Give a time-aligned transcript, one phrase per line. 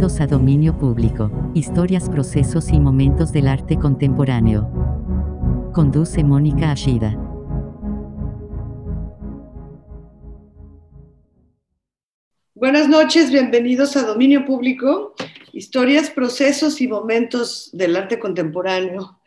[0.00, 4.66] Bienvenidos a Dominio Público, historias, procesos y momentos del arte contemporáneo.
[5.74, 7.18] Conduce Mónica Ashida.
[12.54, 15.14] Buenas noches, bienvenidos a Dominio Público,
[15.52, 19.19] historias, procesos y momentos del arte contemporáneo.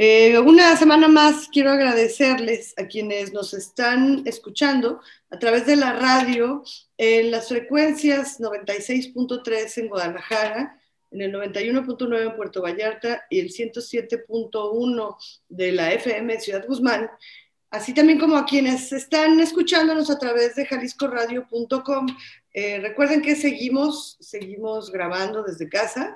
[0.00, 5.92] Eh, una semana más quiero agradecerles a quienes nos están escuchando a través de la
[5.92, 6.62] radio
[6.96, 10.80] en las frecuencias 96.3 en Guadalajara,
[11.10, 15.16] en el 91.9 en Puerto Vallarta y el 107.1
[15.48, 17.10] de la FM Ciudad Guzmán,
[17.68, 22.06] así también como a quienes están escuchándonos a través de jaliscoradio.com.
[22.52, 26.14] Eh, recuerden que seguimos, seguimos grabando desde casa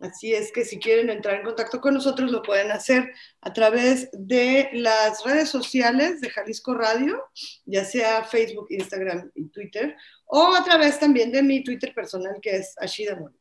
[0.00, 4.08] Así es que si quieren entrar en contacto con nosotros, lo pueden hacer a través
[4.12, 7.22] de las redes sociales de Jalisco Radio,
[7.66, 9.94] ya sea Facebook, Instagram y Twitter,
[10.24, 13.38] o a través también de mi Twitter personal, que es Ashida Mónica.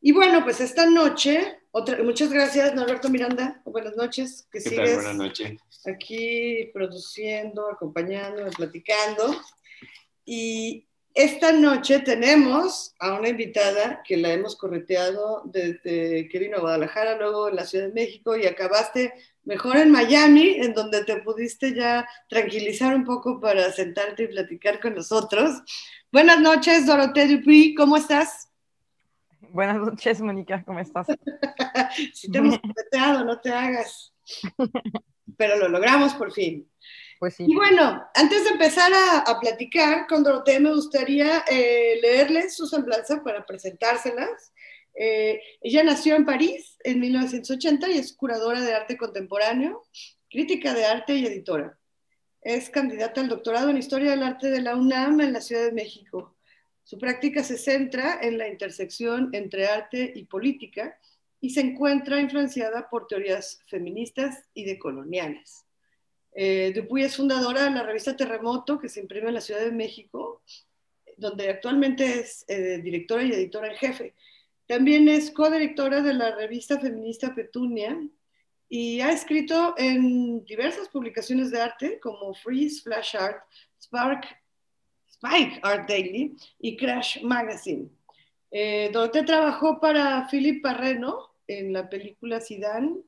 [0.00, 3.60] Y bueno, pues esta noche, otra, muchas gracias, Norberto Miranda.
[3.66, 4.48] Buenas noches.
[4.50, 5.60] Que ¿Qué sigues Buenas noches.
[5.84, 9.38] Aquí produciendo, acompañando, platicando.
[10.24, 10.87] Y
[11.18, 17.18] esta noche tenemos a una invitada que la hemos correteado desde que vino a Guadalajara,
[17.18, 21.74] luego en la Ciudad de México y acabaste mejor en Miami, en donde te pudiste
[21.74, 25.60] ya tranquilizar un poco para sentarte y platicar con nosotros.
[26.12, 28.48] Buenas noches, Dorotea Dupuy, ¿cómo estás?
[29.40, 31.08] Buenas noches, Mónica, ¿cómo estás?
[32.14, 34.14] si te hemos correteado, no te hagas.
[35.36, 36.70] Pero lo logramos por fin.
[37.18, 37.40] Pues.
[37.40, 43.22] Y bueno, antes de empezar a, platicar con Dorotea, me gustaría eh, leerles su semblanza
[43.24, 44.52] para presentárselas.
[44.94, 49.84] Eh, ella nació en París en 1980 y es curadora de arte contemporáneo,
[50.30, 51.78] crítica de arte y editora.
[52.40, 55.72] Es candidata al doctorado en Historia del Arte de la UNAM en la Ciudad de
[55.72, 56.36] México.
[56.84, 60.98] Su práctica se centra en la intersección entre arte y política
[61.40, 65.67] y se encuentra influenciada por teorías feministas y decoloniales.
[66.40, 69.72] Eh, Dupuy es fundadora de la revista Terremoto, que se imprime en la Ciudad de
[69.72, 70.40] México,
[71.16, 74.14] donde actualmente es eh, directora y editora en jefe.
[74.68, 78.00] También es codirectora de la revista feminista Petunia
[78.68, 83.42] y ha escrito en diversas publicaciones de arte como Freeze, Flash Art,
[83.82, 84.24] Spark,
[85.08, 87.88] Spike Art Daily y Crash Magazine.
[88.52, 88.92] Eh,
[89.26, 93.07] trabajó para Philip Parreno en la película Zidane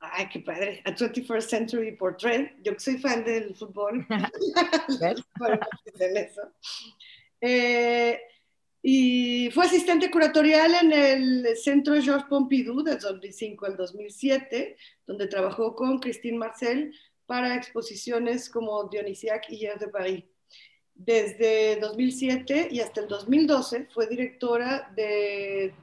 [0.00, 0.82] Ay, qué padre.
[0.84, 2.52] A 21st Century Portrait.
[2.62, 4.06] Yo que soy fan del fútbol.
[7.40, 8.20] eh,
[8.82, 14.76] y fue asistente curatorial en el Centro Georges Pompidou de 2005 al 2007,
[15.06, 16.94] donde trabajó con Christine Marcel
[17.26, 20.24] para exposiciones como Dionysiac y Hier de Paris.
[20.94, 25.74] Desde 2007 y hasta el 2012 fue directora de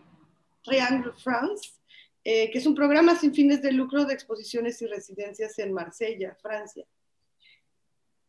[0.64, 1.74] Triangle France
[2.26, 6.36] eh, que es un programa sin fines de lucro de exposiciones y residencias en Marsella,
[6.42, 6.86] Francia.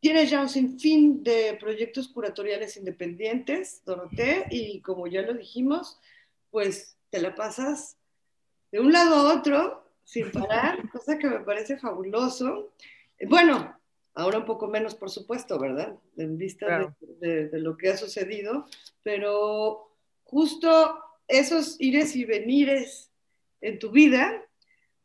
[0.01, 5.99] Tiene ya un sinfín de proyectos curatoriales independientes, Doroté, y como ya lo dijimos,
[6.51, 7.97] pues te la pasas
[8.73, 12.75] de un lado a otro sin parar, cosa que me parece fabuloso.
[13.29, 13.79] Bueno,
[14.15, 15.97] ahora un poco menos, por supuesto, ¿verdad?
[16.17, 18.67] En vista de, de, lo que ha sucedido,
[19.05, 23.14] pero justo esos ires y venires
[23.65, 24.43] en tu vida,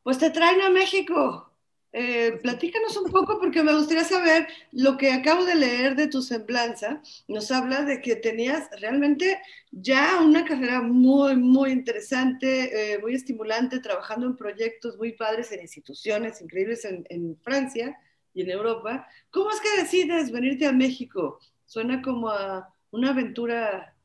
[0.04, 1.46] pues te traen a México.
[1.92, 6.22] Eh, platícanos un poco porque me gustaría saber lo que acabo de leer de tu
[6.22, 7.02] semblanza.
[7.28, 13.80] Nos habla de que tenías realmente ya una carrera muy, muy interesante, eh, muy estimulante,
[13.80, 17.98] trabajando en proyectos muy padres en instituciones increíbles en, Francia
[18.34, 19.08] y en Europa.
[19.32, 21.40] ¿Cómo es que decides venirte a México?
[21.66, 23.96] Suena como a una aventura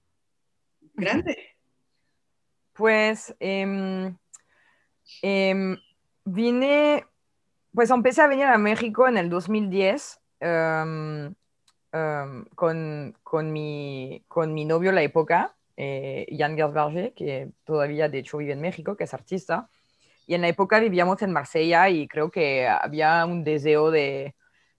[0.94, 1.36] grande.
[2.72, 4.14] Pues eh,
[5.22, 5.78] Em,
[6.24, 7.06] vine,
[7.72, 11.34] pues empecé a venir a México en el 2010 em,
[11.92, 18.18] em, con, con, mi, con mi novio la época, eh, Jan Gersberger, que todavía de
[18.18, 19.68] hecho vive en México, que es artista.
[20.26, 24.34] Y en la época vivíamos en Marsella y creo que había un deseo de,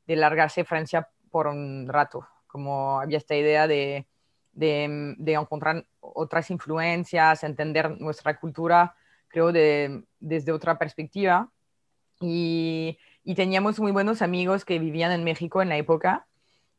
[0.07, 4.07] de largarse Francia por un rato, como había esta idea de,
[4.53, 8.95] de, de encontrar otras influencias, entender nuestra cultura
[9.35, 11.49] creo, de, desde otra perspectiva.
[12.21, 12.97] Y,
[13.35, 16.25] teníamos muy buenos amigos que vivían en México en la época.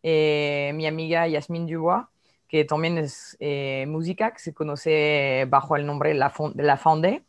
[0.02, 2.06] Eh, mi amiga Yasmine Dubois,
[2.48, 7.24] que también es eh, música, que se conoce bajo el nombre La, la Fonde.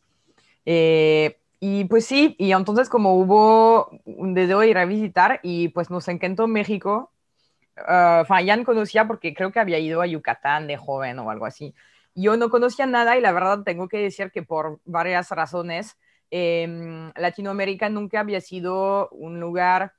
[0.66, 5.70] Eh, y pues sí, y entonces como hubo un deseo de ir a visitar y
[5.70, 7.12] pues nos encantó México.
[7.78, 11.74] Uh, Jan conocía porque creo que había ido a Yucatán de joven o algo así.
[12.18, 15.98] Yo no conocía nada y la verdad tengo que decir que por varias razones,
[16.32, 19.94] em, Latinoamérica nunca había sido un lugar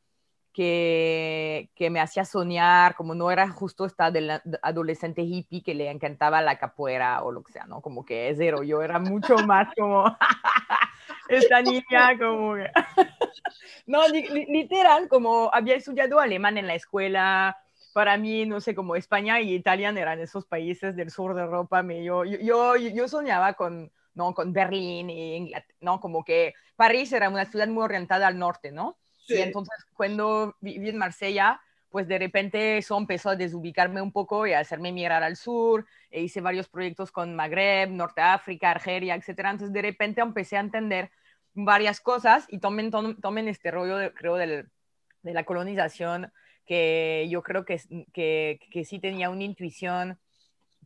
[0.53, 5.89] que, que, me hacía soñar, como no era justo esta de adolescente hippie que le
[5.91, 7.81] encantaba la capoeira o lo que sea, ¿no?
[7.81, 10.05] Como que es cero, yo era mucho más como
[11.29, 12.57] esta niña, como
[13.87, 17.57] no, literal, como había estudiado alemán en la escuela,
[17.99, 21.83] para mí, no sé, como España y Italia eran esos países del sur de Europa,
[21.83, 24.35] me, yo, yo, yo soñaba con, ¿no?
[24.35, 25.99] con Berlín y Inglaterra, ¿no?
[25.99, 28.99] Como que París era una ciudad muy orientada al norte, ¿no?
[29.27, 31.61] Y entonces cuando viví en Marsella,
[31.91, 35.85] pues de repente eso empezó a desubicarme un poco y a hacerme mirar al sur,
[36.09, 39.51] e hice varios proyectos con Magreb, Norte África, Argelia, etcétera.
[39.51, 41.11] Entonces de repente empecé a entender
[41.53, 44.69] varias cosas y tomen, tomen este rollo, creo, de
[45.25, 46.33] la colonización,
[46.69, 47.81] que yo creo que,
[48.13, 50.21] que, que sí tenía una intuición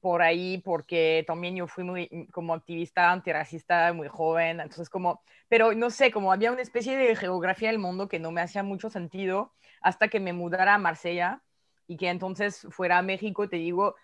[0.00, 5.23] por ahí porque también yo fui muy mm, como activista antirracista muy joven, entonces como,
[5.49, 8.62] pero no sé, como había una especie de geografía del mundo que no me hacía
[8.62, 11.43] mucho sentido hasta que me mudara a Marsella
[11.87, 13.96] y que entonces fuera a México, te digo,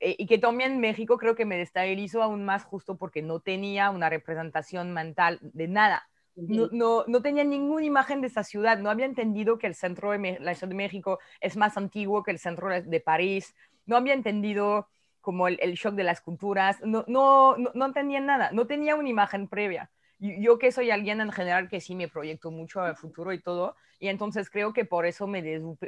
[0.00, 3.90] eh, y que también México creo que me destabilizó aún más justo porque no tenía
[3.90, 6.08] una representación mental de nada.
[6.46, 10.12] No, no, no, tenía ninguna imagen de esa ciudad, no había entendido que el centro
[10.12, 13.54] de la Ciudad de México es más antiguo que el centro de París,
[13.86, 14.88] no había entendido
[15.20, 19.48] como el, shock de las culturas, no, no, no, tenía nada, no tenía una imagen
[19.48, 19.90] previa.
[20.18, 23.76] Yo que soy alguien en general que sí me proyecto mucho al futuro y todo,
[23.98, 25.42] y entonces creo que por eso me,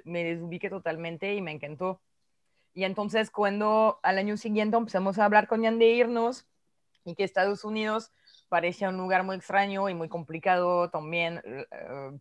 [0.04, 2.00] me desubiqué totalmente y me encantó.
[2.74, 6.46] Y entonces cuando al año siguiente empezamos a hablar con Jan de irnos
[7.04, 8.12] y que Estados Unidos
[8.50, 11.66] parecía un lugar muy extraño y muy complicado también eh,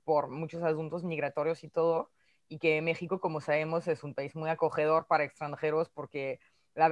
[0.05, 2.11] por muchos asuntos migratorios y todo,
[2.47, 6.39] y que México, como sabemos, es un país muy acogedor para extranjeros porque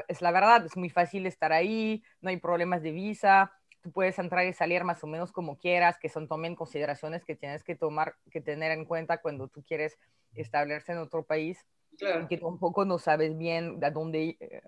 [0.07, 4.17] es la verdad, es muy fácil estar ahí, no hay problemas de visa, tú puedes
[4.19, 7.75] entrar y salir más o menos como quieras, que son también consideraciones que tienes que
[7.75, 9.97] tomar, que tener en cuenta cuando tú quieres
[10.33, 11.65] establecerse en otro país.
[11.99, 14.61] Y que tampoco no sabes bien de dónde eh,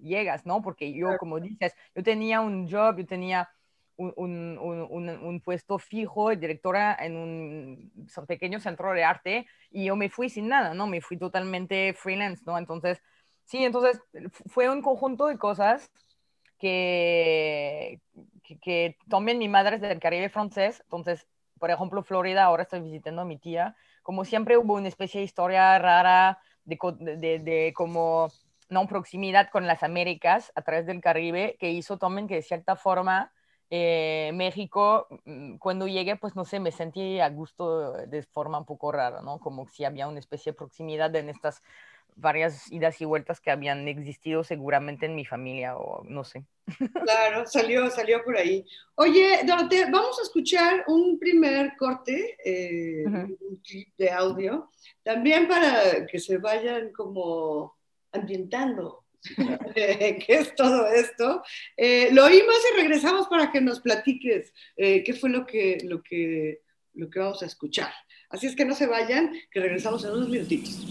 [0.00, 0.62] llegas, ¿no?
[0.62, 3.48] Porque yo, como dices, yo tenía un job, yo tenía
[3.96, 7.92] un, un, un, un, puesto fijo de directora en un
[8.26, 10.86] pequeño centro de arte y yo me fui sin nada, ¿no?
[10.86, 12.58] Me fui totalmente freelance, ¿no?
[12.58, 13.02] Entonces,
[13.44, 14.00] Sí, entonces
[14.46, 15.90] fue un conjunto de cosas
[16.58, 18.00] que,
[18.62, 21.26] que, también mi madre es del Caribe francés, entonces,
[21.58, 25.24] por ejemplo, Florida, ahora estoy visitando a mi tía, como siempre hubo una especie de
[25.24, 26.78] historia rara de,
[27.18, 28.28] de, de, como
[28.68, 32.76] no proximidad con las Américas a través del Caribe, que hizo también que de cierta
[32.76, 33.32] forma
[33.74, 38.66] eh, México, mm, cuando llegué, pues no sé, me sentí a gusto de forma un
[38.66, 39.38] poco rara, ¿no?
[39.38, 41.62] Como si había una especie de proximidad en estas
[42.14, 46.44] varias idas y vueltas que habían existido seguramente en mi familia o no sé.
[47.02, 48.62] Claro, salió, salió por ahí.
[48.96, 54.70] Oye, Dorotea, vamos a escuchar un primer corte, eh, un clip de audio,
[55.02, 57.74] también para que se vayan como
[58.12, 59.01] ambientando
[59.74, 61.42] qué es todo esto.
[61.76, 66.02] Eh, lo oímos y regresamos para que nos platiques eh, qué fue lo que, lo,
[66.02, 66.62] que,
[66.94, 67.92] lo que vamos a escuchar.
[68.28, 70.86] Así es que no se vayan, que regresamos en unos minutitos.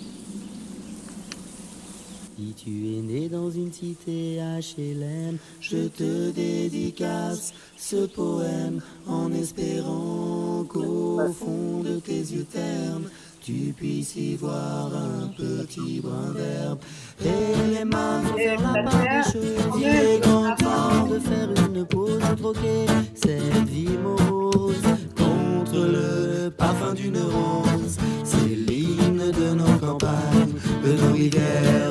[2.41, 10.63] Si tu es né dans une cité HLM, je te dédicace ce poème en espérant
[10.67, 13.11] qu'au fond de tes yeux ternes,
[13.41, 16.79] tu puisses y voir un petit brin d'herbe.
[17.25, 19.33] Et les mains vont faire la part
[19.77, 24.83] des temps de faire une pause, troquer cette vie morose
[25.17, 27.97] contre le parfum d'une rose.
[28.23, 30.53] C'est l'hymne de nos campagnes,
[30.85, 31.90] de nos rivières,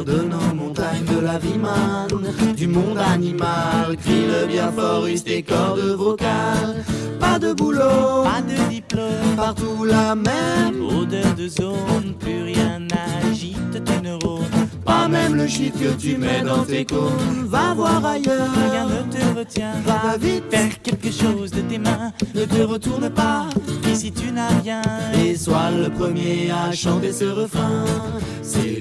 [1.32, 6.84] la vie manne, du monde animal, crie le bien fort, use tes cordes vocales.
[7.20, 13.84] Pas de boulot, pas de diplôme, partout la même odeur de zone, plus rien n'agite
[13.84, 14.44] tes neurones.
[14.84, 17.46] Pas même le chiffre que tu mets dans tes cônes.
[17.46, 19.74] Va voir ailleurs, rien ne te retient.
[19.86, 22.10] Va vite, faire quelque chose de tes mains.
[22.34, 23.46] Ne te retourne pas,
[23.88, 24.82] ici tu n'as rien.
[25.22, 27.84] Et sois le premier à chanter ce refrain.
[28.42, 28.80] C'est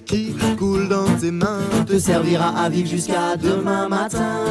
[0.11, 0.33] qui
[0.89, 4.43] dans tes mains te servira à vivre jusqu'à demain matin.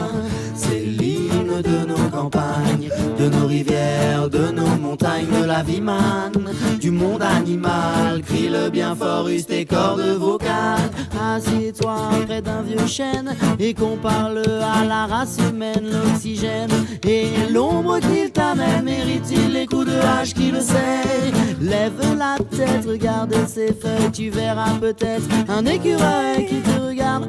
[1.62, 6.50] De nos campagnes, de nos rivières, de nos montagnes, de la vie manne,
[6.81, 8.23] du monde animal.
[8.23, 10.90] Crie le bien fort, use tes cordes vocales.
[11.21, 16.71] Assieds-toi près d'un vieux chêne et qu'on parle à la race humaine, l'oxygène
[17.07, 18.85] et l'ombre qu'il t'amène.
[18.85, 21.33] Mérite-t-il les coups de hache qui le sait?
[21.61, 27.29] Lève la tête, regarde ses feuilles, tu verras peut-être un écureuil qui te regarde.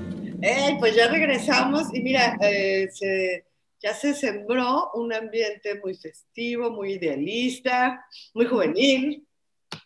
[0.41, 3.45] Hey, pues ya regresamos y mira, eh, se-
[3.79, 9.27] ya se sembró un ambiente muy festivo, muy idealista, muy juvenil.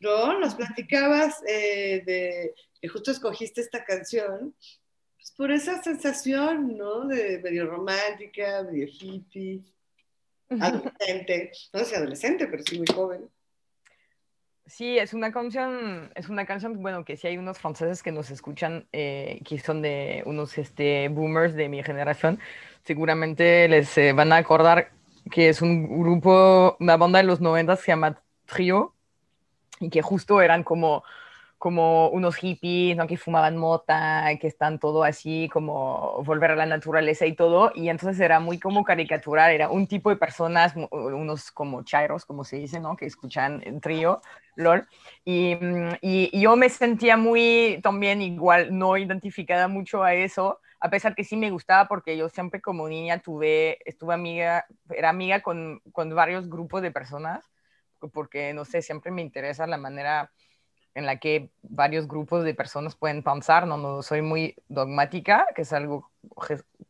[0.02, 0.40] ¿No?
[0.40, 4.56] Nos platicabas eh, de que justo escogiste esta canción
[5.16, 7.08] pues, por esa sensación, ¿no?
[7.08, 9.62] De medio romántica, medio hippie,
[10.50, 11.52] adolescente.
[11.72, 13.30] No sé adolescente, pero sí muy joven.
[14.68, 18.32] Sí, es una canción, es una canción, bueno, que si hay unos franceses que nos
[18.32, 22.40] escuchan, eh, que son de unos este, boomers de mi generación,
[22.84, 24.92] seguramente les eh, van a acordar
[25.30, 28.96] que es un grupo, una banda de los 90 que se llama Trio,
[29.80, 31.04] y que justo eran como,
[31.58, 33.08] como unos hippies, ¿no?
[33.08, 37.90] Que fumaban mota, que están todo así, como volver a la naturaleza y todo, y
[37.90, 42.58] entonces era muy como caricatural, era un tipo de personas, unos como chairos, como se
[42.58, 42.96] dice, ¿no?
[42.96, 44.22] Que escuchan en Trio.
[44.56, 44.88] LOL.
[45.24, 50.60] Y, mm, y- y yo me sentía muy también igual, no identificada mucho a eso,
[50.80, 55.10] a pesar que sí me gustaba porque yo siempre como niña tuve, estuve amiga, era
[55.10, 57.44] amiga con, con varios grupos de personas,
[58.14, 60.32] porque no sé, siempre me interesa la manera
[60.96, 65.64] en la que varios grupos de personas pueden pensar, no, no soy muy dogmática, que
[65.64, 66.12] es algo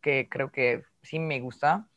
[0.01, 1.87] que- creo que sí me gusta.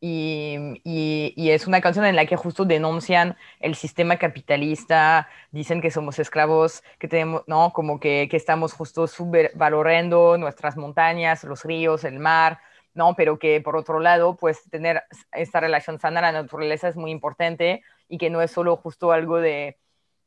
[0.00, 5.90] Y, y- es una canción en la que justo denuncian el sistema capitalista, dicen que
[5.90, 7.72] somos esclavos, que tenemos, ¿no?
[7.72, 12.60] Como que, que estamos justo subvalorando nuestras montañas, los ríos, el mar,
[12.94, 13.14] ¿no?
[13.16, 15.02] Pero que por otro lado, pues tener
[15.32, 19.12] esta relación sana a la naturaleza es muy importante y que no es solo justo
[19.12, 19.78] algo de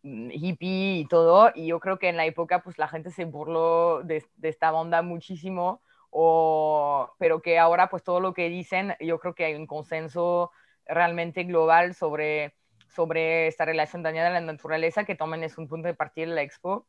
[0.03, 1.51] hippie y todo.
[1.55, 4.73] Y yo creo que en la época, pues la gente se burló de, de esta
[4.73, 5.81] onda muchísimo
[6.11, 10.51] o, pero que ahora pues todo lo que dicen, yo creo que hay un consenso
[10.85, 12.53] realmente global sobre,
[12.87, 16.35] sobre esta relación dañada a la naturaleza, que también es un punto de partida de
[16.35, 16.85] la expo,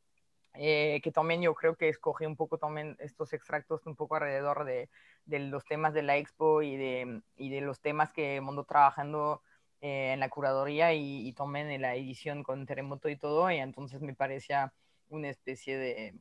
[0.54, 4.64] eh, que también yo creo que escogí un poco también estos extractos un poco alrededor
[4.64, 4.90] de,
[5.24, 9.42] de los temas de la expo y de, y de los temas que Mundo trabajando
[9.82, 13.58] eh, en la curaduría y, y también en la edición con Terremoto y todo, y
[13.58, 14.72] entonces me parecía
[15.10, 16.14] una especie de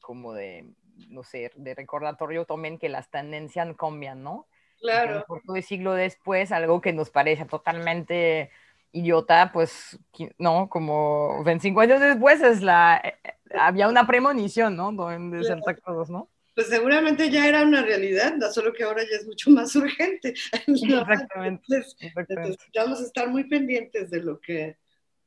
[0.00, 0.70] como de,
[1.08, 4.46] no sé, de recordatorio también que las tendencias cambian, ¿no?
[4.80, 5.18] Claro.
[5.18, 8.50] Un cuarto de siglo después, algo que nos parece totalmente
[8.92, 9.98] idiota, pues,
[10.38, 10.68] ¿no?
[10.68, 14.92] Como 25 años después es la, eh, eh, había una premonición, ¿no?
[14.92, 16.28] De Santa Claus, ¿no?
[16.58, 20.34] Pues seguramente ya era una realidad, solo que ahora ya es mucho más urgente.
[20.66, 21.02] ¿no?
[21.02, 21.62] Exactamente.
[21.68, 22.50] Entonces, exactamente.
[22.50, 24.76] necesitamos estar muy pendientes de lo que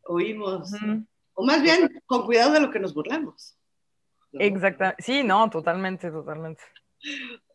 [0.04, 1.06] oímos, Ujú.
[1.36, 3.58] o más bien con cuidado de lo que nos burlamos.
[4.34, 4.42] ¿no?
[4.42, 6.64] Exacta, sí, no, totalmente, totalmente.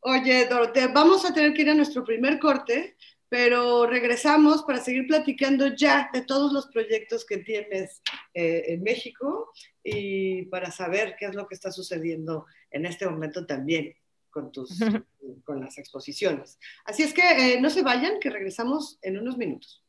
[0.01, 2.97] Oye, Dorotea, vamos a tener que ir a nuestro primer corte,
[3.29, 8.03] pero regresamos para seguir platicando ya de todos los proyectos que tienes
[8.35, 9.51] eh, en México
[9.83, 13.95] y para saber qué es lo que está sucediendo en este momento también
[14.31, 14.79] con, tus,
[15.45, 16.59] con las exposiciones.
[16.85, 19.83] Así es que eh, no se vayan, que regresamos en unos minutos.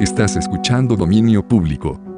[0.00, 2.09] Estás escuchando Dominio Público.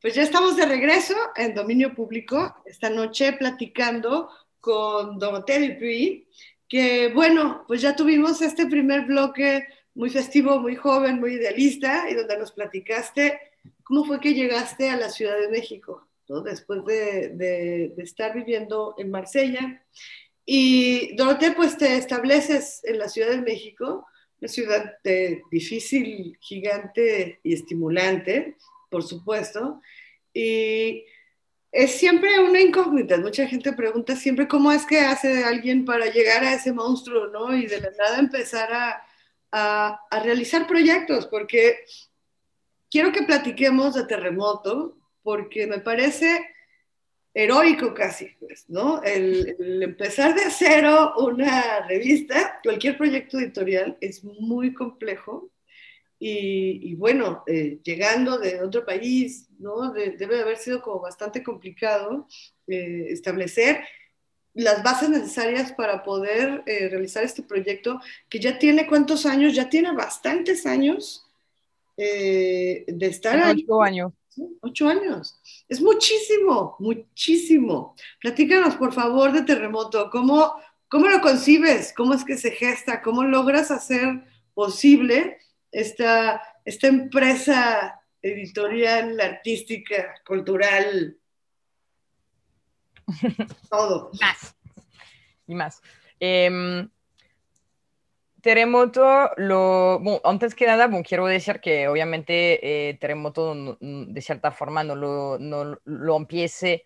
[0.00, 6.28] Pues ya estamos de regreso en Dominio Público, esta noche platicando con Dorotea Dupuy,
[6.68, 12.14] que bueno, pues ya tuvimos este primer bloque muy festivo, muy joven, muy idealista, y
[12.14, 13.40] donde nos platicaste
[13.82, 16.42] cómo fue que llegaste a la Ciudad de México, ¿no?
[16.42, 19.84] después de, de, de estar viviendo en Marsella.
[20.46, 24.06] Y Dorotea, pues te estableces en la Ciudad de México,
[24.40, 28.56] una ciudad de, difícil, gigante y estimulante,
[28.88, 29.80] por supuesto.
[30.32, 31.04] Y
[31.72, 33.16] es siempre una incógnita.
[33.18, 37.54] Mucha gente pregunta siempre cómo es que hace alguien para llegar a ese monstruo, ¿no?
[37.54, 39.02] Y de la nada empezar a,
[39.52, 41.84] a, realizar proyectos, porque
[42.90, 46.46] quiero que platiquemos de terremoto, porque me parece
[47.34, 49.02] heroico casi, pues, ¿no?
[49.02, 55.50] El, empezar de cero una revista, cualquier proyecto editorial es muy complejo
[56.18, 59.92] y, y bueno, eh, llegando de otro país, ¿no?
[59.92, 62.26] De, debe de haber sido como bastante complicado
[62.66, 63.84] eh, establecer
[64.54, 69.68] las bases necesarias para poder eh, realizar este proyecto que ya tiene cuántos años, ya
[69.68, 71.24] tiene bastantes años
[71.96, 73.64] de estar ahí.
[73.66, 74.12] Ocho años.
[74.60, 75.40] Ocho años.
[75.68, 77.96] Es muchísimo, muchísimo.
[78.20, 80.08] Platícanos, por favor, de Terremoto.
[80.10, 80.54] ¿Cómo,
[80.88, 81.92] ¿Cómo lo concibes?
[81.96, 83.02] ¿Cómo es que se gesta?
[83.02, 84.22] ¿Cómo logras hacer
[84.54, 85.38] posible
[85.72, 91.16] esta, esta empresa editorial, artística, cultural?
[93.70, 94.10] Todo.
[94.20, 94.56] Más.
[95.46, 95.82] Y más.
[96.20, 96.88] Eh,
[98.40, 104.20] Terremoto, lo, bueno, antes que nada, bueno, quiero decir que obviamente eh, Terremoto no, de
[104.20, 106.84] cierta forma no lo, no lo empiece.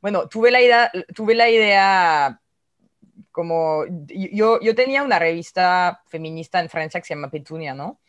[0.00, 2.40] Bueno, tuve la idea, tuve la idea
[3.30, 8.00] como yo, yo tenía una revista feminista en Francia que se llama Petunia, ¿no?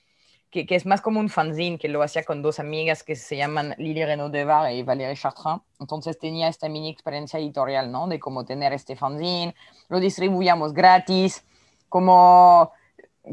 [0.56, 3.36] Que, que, es más como un fanzine que lo hacía con dos amigas que se
[3.36, 5.60] llaman Lily Renaud Devar y Valérie Chartrain.
[5.82, 8.08] Entonces tenía esta mini experiencia editorial, ¿no?
[8.08, 9.54] De cómo tener este fanzine,
[9.90, 11.44] lo distribuíamos gratis,
[11.90, 12.72] como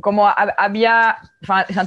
[0.01, 1.19] como había,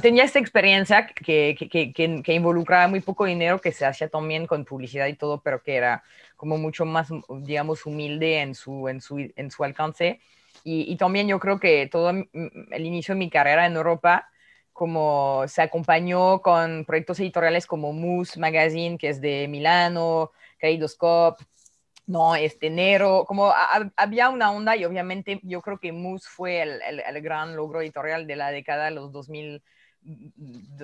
[0.00, 4.64] tenía esta experiencia que, que, que, involucraba muy poco dinero, que se hacía también con
[4.64, 6.02] publicidad y todo, pero que era
[6.36, 7.08] como mucho más,
[7.40, 10.18] digamos, humilde en su, en su, en su alcance.
[10.64, 14.30] Y, y también yo creo que todo el inicio de mi carrera en Europa,
[14.76, 21.42] como se acompañó con proyectos editoriales como Moose Magazine, que es de Milano, Kaleidoscope,
[22.06, 23.52] no, este enero, como
[23.96, 28.26] había una onda y obviamente yo creo que Moose fue el, el, gran logro editorial
[28.26, 29.62] de la década de los 2000,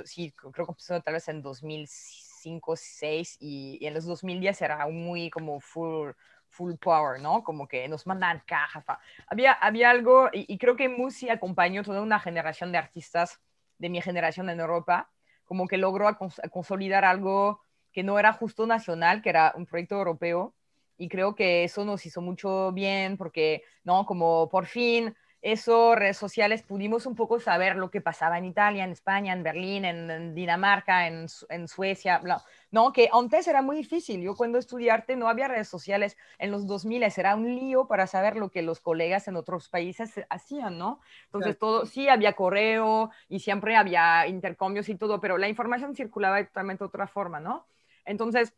[0.05, 5.31] sí, creo que empezó tal vez en 2005, 2006 y, en los 2010 era muy
[5.31, 6.13] como full,
[6.49, 7.45] full power, ¿no?
[7.45, 8.85] Como que nos mandan cajas.
[9.27, 13.41] Había, había algo, y, y, creo que Moose sí acompañó toda una generación de artistas
[13.83, 15.11] de mi generación en Europa,
[15.45, 16.07] como que logró
[16.53, 17.61] consolidar algo
[17.93, 20.55] que no era justo nacional, que era un proyecto europeo,
[20.97, 24.07] y creo que eso nos hizo mucho bien porque, ¿no?
[24.07, 28.85] Como por fin eso, redes sociales, pudimos un poco saber lo que pasaba en Italia,
[28.85, 32.45] en España, en Berlín, en, en Dinamarca, en, en Suecia, bla.
[32.71, 34.23] no, que antes era muy difícil.
[34.23, 38.37] Yo cuando estudiarte no había redes sociales en los 2000, era un lío para saber
[38.37, 41.01] lo que los colegas en otros países hacían, ¿no?
[41.25, 46.37] Entonces, todo, sí había correo y siempre había intercambios y todo, pero la información circulaba
[46.37, 47.67] de totalmente otra forma, ¿no?
[48.05, 48.55] Entonces,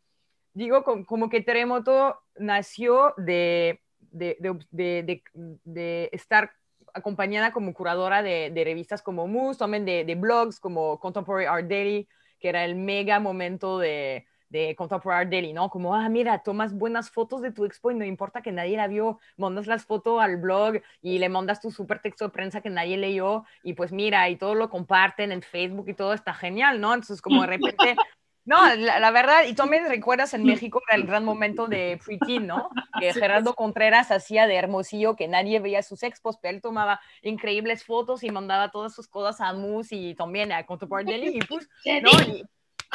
[0.53, 4.37] digo como que Terremoto nació de, de,
[4.69, 5.23] de,
[5.63, 6.51] de estar
[6.95, 12.07] acompañada como curadora de, revistas como Moose, también de, blogs como Contemporary Art Daily,
[12.39, 15.69] que era el mega momento de, de Contemporary Art Daily, ¿no?
[15.69, 18.87] Como, ah, mira, tomas buenas fotos de tu expo y no importa que nadie la
[18.87, 22.69] vio, mandas las fotos al blog y le mandas tu super texto de prensa que
[22.69, 26.79] nadie leyó y pues mira, y todo lo comparten en Facebook y todo está genial,
[26.79, 26.93] ¿no?
[26.93, 27.95] Entonces, como de repente
[28.45, 32.45] no, la, la, verdad, y tú me recuerdas en México el gran momento de Preteen,
[32.45, 32.69] ¿no?
[32.99, 33.55] Que Gerardo.
[33.55, 38.29] Contreras hacía de Hermosillo, que nadie veía sus expos, pero él tomaba increíbles fotos y
[38.29, 41.67] mandaba todas sus cosas a Mus y también a Contemporary Daily, y pues,
[42.03, 42.11] ¿no?
[42.21, 42.45] Y,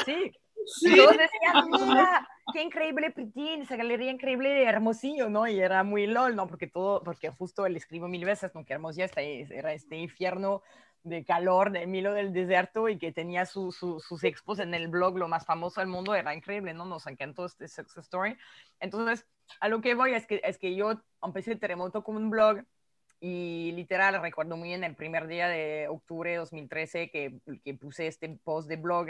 [0.05, 0.33] sí.
[0.67, 0.95] Sí.
[0.95, 5.49] Todos decían, mira, qué increíble Preteen, esa galería increíble de Hermosillo, ¿no?
[5.49, 6.47] Y era muy lol, ¿no?
[6.47, 8.65] Porque todo, porque justo él escribo mil veces, ¿no?
[8.65, 10.63] Que Hermosillo está, era este infierno
[11.03, 14.89] de calor de Milo del Desierto y que tenía su, su, sus expos en el
[14.89, 16.85] blog, lo más famoso del mundo, era increíble, ¿no?
[16.85, 18.37] Nos encantó este success story.
[18.81, 19.27] Entonces,
[19.61, 22.65] a lo que voy es que, es que yo empecé el terremoto como un blog
[23.21, 28.07] y literal, recuerdo muy bien el primer día de octubre de 2013 que, que puse
[28.07, 29.09] este post de blog,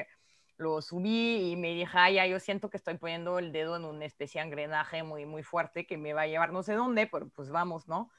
[0.61, 3.85] lo subí y me dije, ay, ya, yo siento que estoy poniendo el dedo en
[3.85, 7.07] una especie de engrenaje muy, muy fuerte que me va a llevar no sé dónde,
[7.07, 8.11] pero pues vamos, ¿no?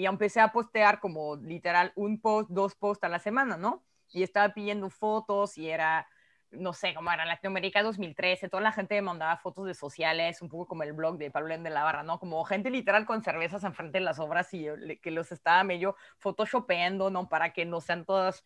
[0.00, 3.84] Y empecé a postear como literal un post, dos posts a la semana, ¿no?
[4.14, 6.08] Y estaba pidiendo fotos y era
[6.52, 10.48] no sé, como era Latinoamérica 2013, toda la gente me mandaba fotos de sociales, un
[10.48, 12.18] poco como el blog de Pablo de la Barra, ¿no?
[12.18, 14.66] Como gente literal con cervezas enfrente de las obras y
[15.00, 17.28] que los estaba medio photoshopeando, ¿no?
[17.28, 18.44] Para que no sean todas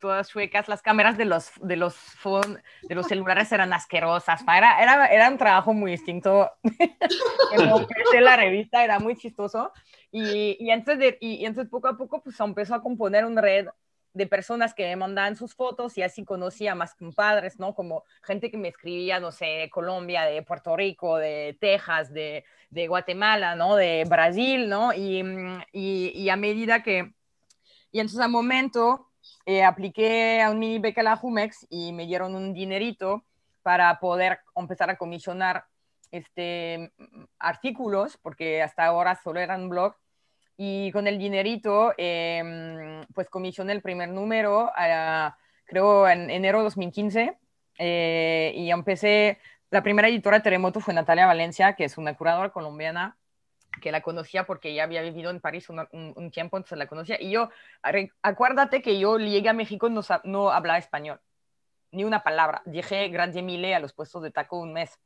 [0.00, 1.96] todas suecas, las cámaras de los, de los,
[2.82, 6.50] de los celulares eran asquerosas, era, era, era un trabajo muy distinto,
[7.52, 9.72] en la revista era muy chistoso,
[10.12, 13.66] y, y, antes de, y, entonces poco a poco pues empezó a componer una red
[14.14, 17.74] de personas que me mandaban sus fotos y así conocía más compadres, ¿no?
[17.74, 22.44] Como gente que me escribía, no sé, de Colombia, de Puerto Rico, de Texas, de,
[22.68, 23.74] de Guatemala, ¿no?
[23.74, 24.92] De Brasil, ¿no?
[24.92, 25.24] Y,
[25.72, 27.14] y, y, a medida que...
[27.90, 29.08] Y entonces al momento
[29.46, 33.24] eh, apliqué a un mini beca a la Jumex y me dieron un dinerito
[33.62, 35.64] para poder empezar a comisionar
[36.10, 36.92] este,
[37.38, 39.94] artículos, porque hasta ahora solo eran blog,
[40.56, 44.70] y con el dinerito, em, pues comisioné el primer número,
[45.64, 47.38] creo en enero de 2015,
[47.78, 49.38] eh, y empecé,
[49.70, 53.16] la primera editora de Terremoto fue Natalia Valencia, que es una curadora colombiana,
[53.80, 57.20] que la conocía porque ella había vivido en París un, tiempo, entonces la conocía.
[57.20, 57.48] Y yo,
[58.22, 61.20] acuérdate que yo llegué a México no, no hablaba español,
[61.90, 62.62] ni una palabra.
[62.66, 64.98] Dije gracias mille a los puestos de taco un mes.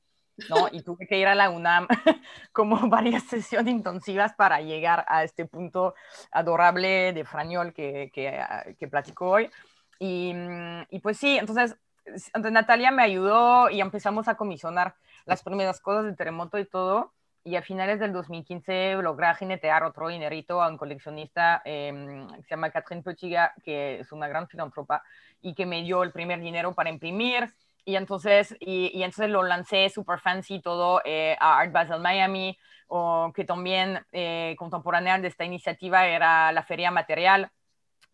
[0.48, 0.68] ¿No?
[0.70, 1.86] Y tuve que ir a la UNAM
[2.52, 5.94] como varias sesiones intensivas para llegar a este punto
[6.30, 9.50] adorable de frañol que, que, ah, platico hoy.
[9.98, 14.94] Y, mm, y, pues sí, entonces, entonces Natalia me ayudó y empezamos a comisionar
[15.24, 17.12] las primeras cosas del terremoto y todo.
[17.44, 22.48] Y a finales del 2015 logré jinetear otro dinerito a un coleccionista eh, que se
[22.48, 25.04] llama Catherine Pechiga, que es una gran filántropa,
[25.40, 27.54] y que me dio el primer dinero para imprimir
[27.86, 32.58] y entonces, y, y, entonces lo lancé super fancy todo eh, a Art Basel Miami,
[32.88, 37.48] o que también eh, contemporánea de esta iniciativa era la Feria Material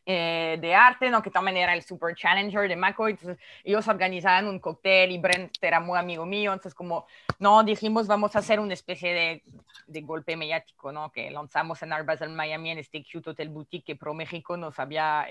[0.04, 1.22] eh, de Arte, ¿no?
[1.22, 5.56] que también era el Super Challenger de Maco, entonces ellos organizaban un cóctel y Brent
[5.62, 7.06] era muy amigo mío, entonces como,
[7.38, 9.42] no, dijimos vamos a hacer una especie de,
[9.86, 11.10] de golpe mediático, ¿no?
[11.10, 14.78] que lanzamos en Art Basel Miami en este cute hotel boutique que Pro México nos
[14.78, 15.26] había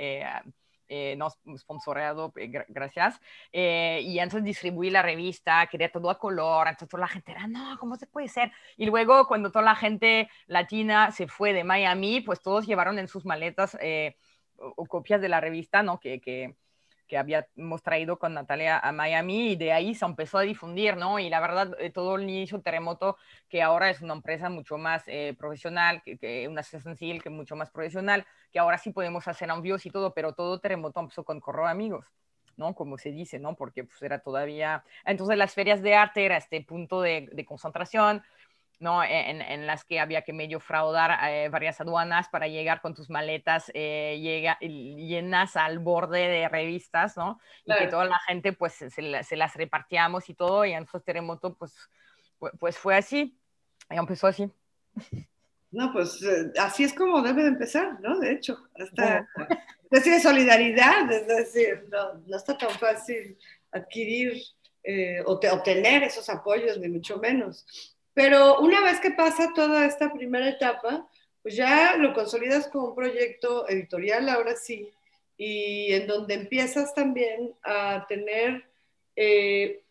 [0.94, 3.22] eh, no sponsoreado, eh, gracias.
[3.54, 7.48] Eh, y entonces distribuí la revista, quería todo a color, entonces toda la gente era,
[7.48, 8.52] no, ¿cómo se puede ser?
[8.76, 13.08] Y luego cuando toda la gente latina se fue de Miami, pues todos llevaron en
[13.08, 13.78] sus maletas
[14.58, 15.98] o, copias de la revista, ¿no?
[15.98, 16.56] Que,
[17.12, 21.20] que habíamos traído con Natalia a Miami y de ahí se empezó a difundir, ¿no?
[21.20, 23.18] Y la verdad, eh, todo el inicio Terremoto,
[23.50, 27.70] que ahora es una empresa mucho más eh, profesional, que, una sencilla, que mucho más
[27.70, 31.68] profesional, que ahora sí podemos hacer envíos y todo, pero todo Terremoto empezó con correo
[31.68, 32.06] amigos.
[32.56, 32.76] ¿no?
[32.76, 33.56] Como se dice, ¿no?
[33.56, 34.86] Porque pues, era todavía...
[35.04, 38.24] Entonces las ferias de arte era este punto de concentración,
[38.82, 39.04] ¿no?
[39.04, 43.10] En, en, las que había que medio fraudar eh, varias aduanas para llegar con tus
[43.10, 47.40] maletas eh, llega, llenas al borde de revistas, ¿no?
[47.66, 51.00] Y que toda la gente pues se, se, las repartíamos y todo, y en su
[51.00, 51.74] terremoto pues,
[52.60, 53.38] pues fue así,
[53.90, 54.52] y empezó así.
[55.72, 58.20] No, pues eh, así es como debe de empezar, ¿no?
[58.20, 59.28] De hecho, hasta
[59.92, 63.38] es de solidaridad, es decir, no, no está tan fácil
[63.72, 64.42] adquirir
[64.84, 67.66] eh, o te, obtener esos apoyos, ni mucho menos.
[68.14, 71.08] Pero una vez que pasa toda esta primera etapa,
[71.42, 74.90] pues ya lo consolidas como un proyecto editorial, ahora sí,
[75.38, 78.64] y en donde empiezas también a tener
[79.16, 79.82] eh,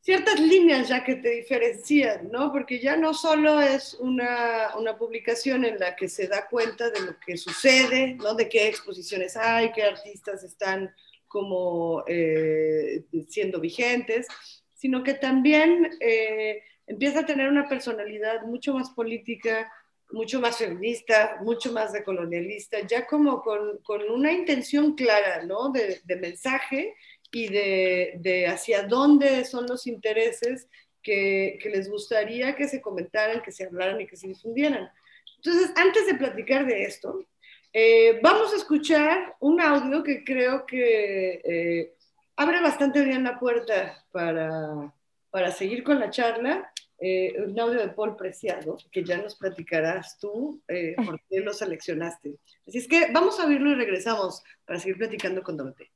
[0.00, 2.52] ciertas líneas ya que te diferencian, ¿no?
[2.52, 7.00] Porque ya no solo es una, una, publicación en la que se da cuenta de
[7.00, 8.34] lo que sucede, ¿no?
[8.34, 10.94] De qué exposiciones hay, qué artistas están
[11.26, 14.26] como eh, siendo vigentes,
[14.74, 15.90] sino que también...
[16.00, 19.70] Eh, empieza a tener una personalidad mucho más política,
[20.10, 25.70] mucho más feminista, mucho más decolonialista, ya como con, con una intención clara, ¿no?
[25.70, 26.94] De, de mensaje
[27.32, 30.68] y de, de, hacia dónde son los intereses
[31.02, 34.88] que, que, les gustaría que se comentaran, que se hablaran y que se difundieran.
[35.36, 37.26] Entonces, antes de platicar de esto,
[37.72, 41.94] eh, vamos a escuchar un audio que creo que eh,
[42.36, 44.94] abre bastante bien la puerta para,
[45.30, 50.18] para seguir con la charla eh, un audio de Paul Preciado, que ya nos platicarás
[50.18, 52.36] tú eh, por qué lo seleccionaste.
[52.66, 55.90] Así es que vamos a oírlo y regresamos para seguir platicando con Dorote.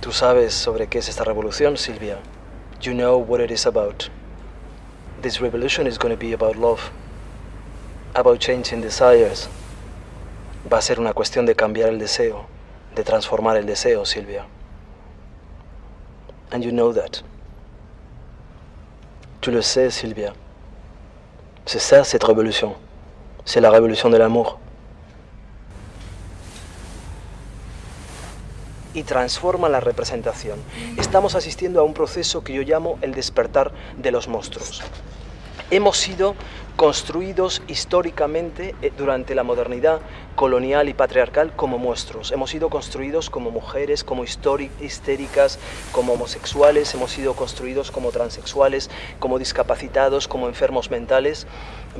[0.00, 2.18] Tú sabes sobre qué es esta revolución, Silvia.
[2.80, 4.10] You know what it is about.
[5.22, 6.90] This revolution is going to be about love,
[8.14, 9.48] about changing desires.
[10.70, 12.46] Va a ser una cuestión de cambiar el deseo,
[12.94, 14.46] de transformar el deseo, Silvia.
[16.50, 17.22] And you know that.
[19.44, 20.32] Tu le sais, Sylvia.
[21.66, 22.76] C'est ça, cette révolution.
[23.44, 24.58] C'est la révolution de l'amour.
[28.94, 30.56] y transforman la representación.
[30.96, 34.82] Estamos asistiendo a un proceso que yo llamo el despertar de los monstruos.
[35.70, 36.36] Hemos sido
[36.76, 40.00] construidos históricamente eh, durante la modernidad
[40.34, 42.32] colonial y patriarcal como monstruos.
[42.32, 45.58] Hemos sido construidos como mujeres, como histéricas,
[45.92, 51.46] como homosexuales, hemos sido construidos como transexuales, como discapacitados, como enfermos mentales.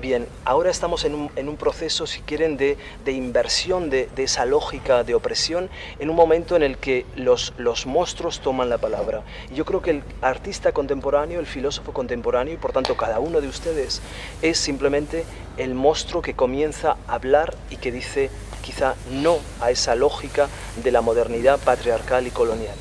[0.00, 5.70] Bien, ahora estamos en un, proceso, si quieren, de, inversión de, esa lógica de opresión
[6.00, 9.22] en un momento en el que los, los monstruos toman la palabra.
[9.54, 13.46] Yo creo que el artista contemporáneo, el filósofo contemporáneo, y por tanto cada uno de
[13.46, 14.02] ustedes,
[14.42, 15.24] es simplemente
[15.56, 18.30] el monstruo que comienza a hablar y que dice
[18.62, 20.48] quizá no a esa lógica
[20.82, 22.74] de la modernidad patriarcal y colonial.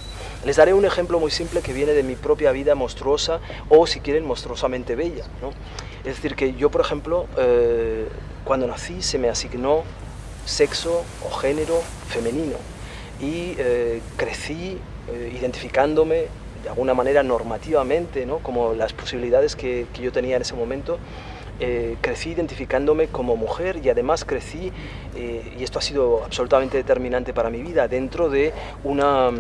[0.45, 3.99] Les daré un ejemplo muy simple que viene de mi propia vida monstruosa o, si
[3.99, 5.25] quieren, monstruosamente bella.
[6.03, 8.07] Es decir, que yo, por ejemplo, eh,
[8.43, 9.83] cuando nací se me asignó
[10.45, 12.57] sexo o género femenino
[13.21, 14.77] y eh, crecí
[15.09, 16.27] eh, identificándome
[16.63, 18.39] de alguna manera normativamente, ¿no?
[18.39, 20.97] como las posibilidades que yo tenía en ese momento
[21.65, 24.69] eh, crecí identificándome como mujer y además crecí,
[25.15, 28.51] eh, y esto ha sido absolutamente determinante para mi vida, dentro de
[28.83, 29.31] una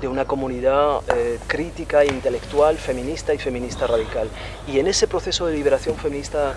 [0.00, 4.26] de una comunidad eh, crítica, intelectual, feminista y feminista radical.
[4.66, 6.54] Y en ese proceso de liberación feminista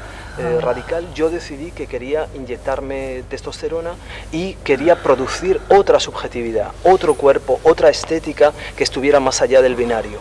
[0.62, 3.96] radical yo decidí que quería inyectarme testosterona
[4.32, 10.18] y quería producir otra subjetividad, otro cuerpo, otra estética que estuviera más allá del binario.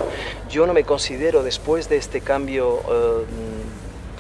[0.51, 2.81] Yo no me considero después de este cambio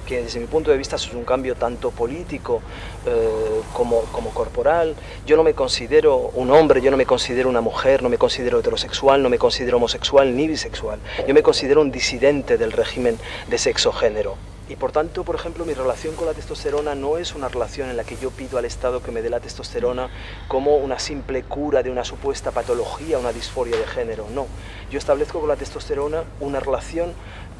[0.04, 2.60] que desde mi punto de vista es un cambio tanto político
[3.06, 4.94] eh, como, como corporal.
[5.26, 8.60] Yo no me considero un hombre, yo no me considero una mujer, no me considero
[8.60, 10.98] heterosexual, no me considero homosexual ni bisexual.
[11.26, 14.36] Yo me considero un disidente del régimen de sexo-género.
[14.66, 17.98] Y por tanto, por ejemplo, mi relación con la testosterona no es una relación en
[17.98, 20.08] la que yo pido al Estado que me dé la testosterona
[20.48, 24.26] como una simple cura de una supuesta patología, una disforia de género.
[24.32, 24.46] No,
[24.90, 27.12] yo establezco con la testosterona una relación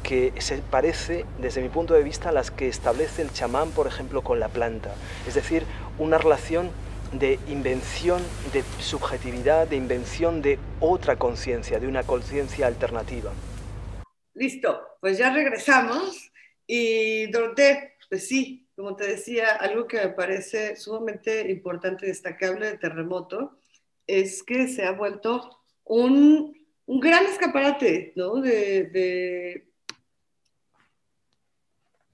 [0.07, 3.87] que se parece, desde mi punto de vista, a las que establece el chamán, por
[3.87, 4.93] ejemplo, con la planta.
[5.27, 5.63] Es decir,
[5.97, 6.69] una relación
[7.11, 8.21] de invención
[8.53, 13.31] de subjetividad, de invención de otra conciencia, de una conciencia alternativa.
[14.35, 16.31] Listo, pues ya regresamos.
[16.67, 22.67] Y Dorote, pues sí, como te decía, algo que me parece sumamente importante y destacable
[22.67, 23.57] de Terremoto
[24.05, 25.49] es que se ha vuelto
[25.83, 28.35] un, un gran escaparate ¿no?
[28.35, 29.74] de de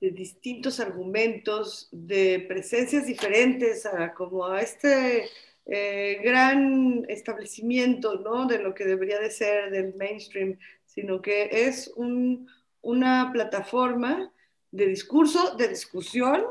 [0.10, 5.30] distintos argumentos, de presencias diferentes, a, como a este
[5.68, 8.48] eh, gran establecimiento ¿no?
[8.48, 14.34] de lo que debería de ser del mainstream, sino que es una plataforma
[14.72, 16.46] de discurso, de discusión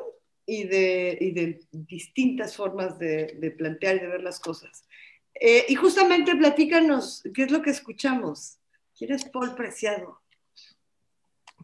[0.47, 4.85] y de, de distintas formas de, plantear y de ver las cosas.
[5.35, 8.59] Eh, y justamente platícanos, ¿qué es lo que escuchamos?
[8.97, 10.21] ¿Quién es Paul Preciado?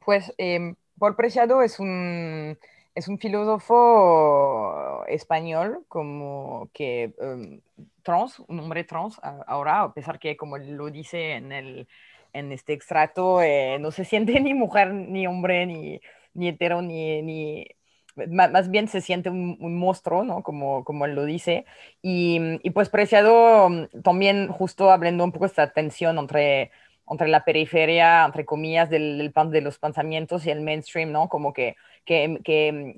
[0.04, 2.58] Pues eh, Paul Preciado es un,
[2.94, 7.60] es un filósofo español como que um,
[8.02, 11.88] trans, un hombre trans ahora, a pesar que como lo dice en, el,
[12.32, 16.00] en este extracto, eh, no se siente ni mujer, ni hombre, ni,
[16.34, 17.66] ni hetero, ni, ni
[18.28, 20.42] más bien se siente un, monstruo, ¿no?
[20.42, 21.66] Como, como él lo dice.
[22.02, 26.70] Y, y pues Preciado um, también justo hablando un poco esta tensión entre
[27.08, 31.28] entre la periferia, entre comillas, del, del, de los pensamientos y el mainstream, ¿no?
[31.28, 32.40] Como que, que,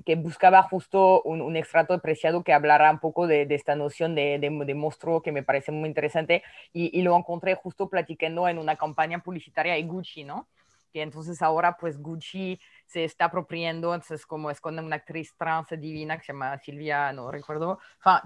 [0.05, 4.39] que, buscaba justo un, un, extracto apreciado que hablara un poco de, esta noción de,
[4.39, 6.43] de, monstruo que me parece muy interesante
[6.73, 10.47] y, y, lo encontré justo platicando en una campaña publicitaria de Gucci, ¿no?
[10.91, 15.67] Que entonces ahora pues Gucci se está apropiando, entonces como es con una actriz trans
[15.77, 17.77] divina que se llama Silvia, no recuerdo,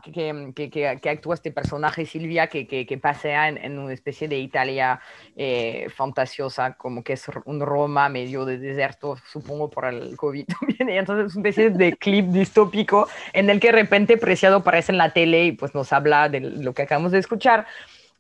[0.02, 4.38] que, que, que, que actúa este personaje Silvia que, pasea en, en, una especie de
[4.38, 5.02] Italia
[5.36, 10.90] eh, fantasiosa, como que es un Roma medio de desierto, supongo por el COVID también,
[10.90, 14.94] y entonces es una especie de clip distópico en el que de repente Preciado aparece
[14.94, 17.68] en la tele y pues nos habla de lo que acabamos de escuchar.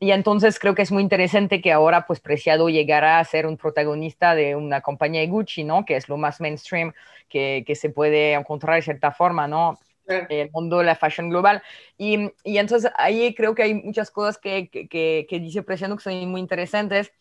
[0.04, 3.56] Y entonces creo que es muy interesante que ahora pues Preciado llegara a ser un
[3.56, 5.86] protagonista de una compañía de Gucci, ¿no?
[5.86, 6.92] Que es lo más mainstream
[7.30, 9.80] que, que se puede encontrar de cierta forma, ¿no?
[10.06, 11.64] el mundo de la fashion global.
[11.98, 16.04] Y, y, entonces ahí creo que hay muchas cosas que, que, que dice Preciado que
[16.04, 17.14] son muy interesantes,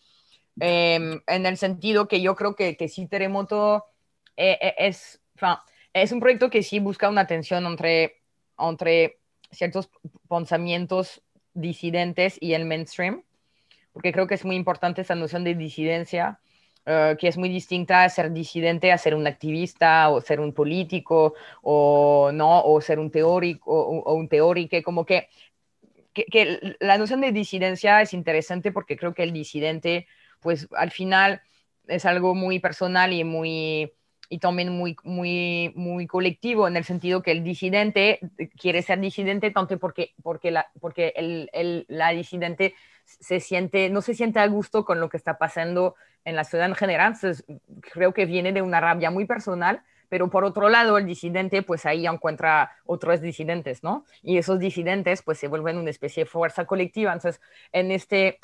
[0.59, 3.85] eh, en el sentido que yo creo que, que sí Terremoto
[4.37, 5.21] eh, eh es,
[5.93, 8.23] es un proyecto que sí busca una tensión entre,
[8.59, 9.21] entre
[9.53, 9.89] ciertos
[10.29, 11.23] pensamientos
[11.55, 13.23] disidentes y el mainstream,
[13.93, 16.41] porque creo que es muy importante esa noción de disidencia,
[16.87, 20.53] uh, que es muy distinta a ser disidente a ser un activista o ser un
[20.53, 25.29] político o no o ser un teórico o, o un teórico como que
[26.13, 30.07] que, que la noción de disidencia es interesante porque creo que el disidente,
[30.41, 31.43] pues al final
[31.87, 33.93] es algo muy personal y muy
[34.33, 38.19] y también muy, muy, muy colectivo en el sentido que el disidente
[38.59, 44.01] quiere ser disidente tanto porque, porque, la, porque el, el, la disidente se siente, no
[44.01, 47.13] se siente a gusto con lo que está pasando en la ciudad en general.
[47.13, 47.45] Entonces,
[47.93, 51.85] creo que viene de una rabia muy personal, pero por otro lado, el disidente, pues
[51.85, 54.07] ahí encuentra otros disidentes, ¿no?
[54.23, 57.13] Y esos disidentes, pues se vuelven una especie de fuerza colectiva.
[57.13, 58.41] Entonces, en este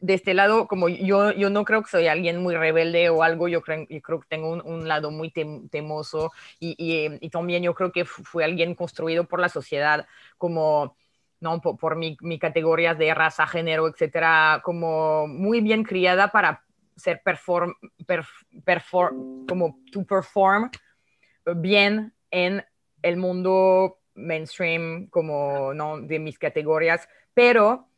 [0.00, 3.48] de este lado, como yo, yo no creo que soy alguien muy rebelde o algo,
[3.48, 7.30] yo creo, yo creo que tengo un, un lado muy tem, temoso y, y, y,
[7.30, 10.06] también yo creo que fui alguien construido por la sociedad
[10.38, 10.96] como,
[11.40, 11.60] ¿no?
[11.60, 16.64] Por, por mi, mi categorías de raza, género, etcétera, como muy bien criada para
[16.96, 17.74] ser perform,
[18.06, 18.28] perf,
[18.64, 20.70] perform, como to perform
[21.56, 22.64] bien en
[23.02, 26.00] el mundo mainstream, como, ¿no?
[26.00, 27.88] De mis categorías, pero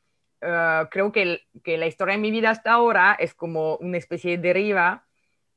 [0.41, 4.37] Uh, creo que, que, la historia de mi vida hasta ahora es como una especie
[4.37, 5.05] de deriva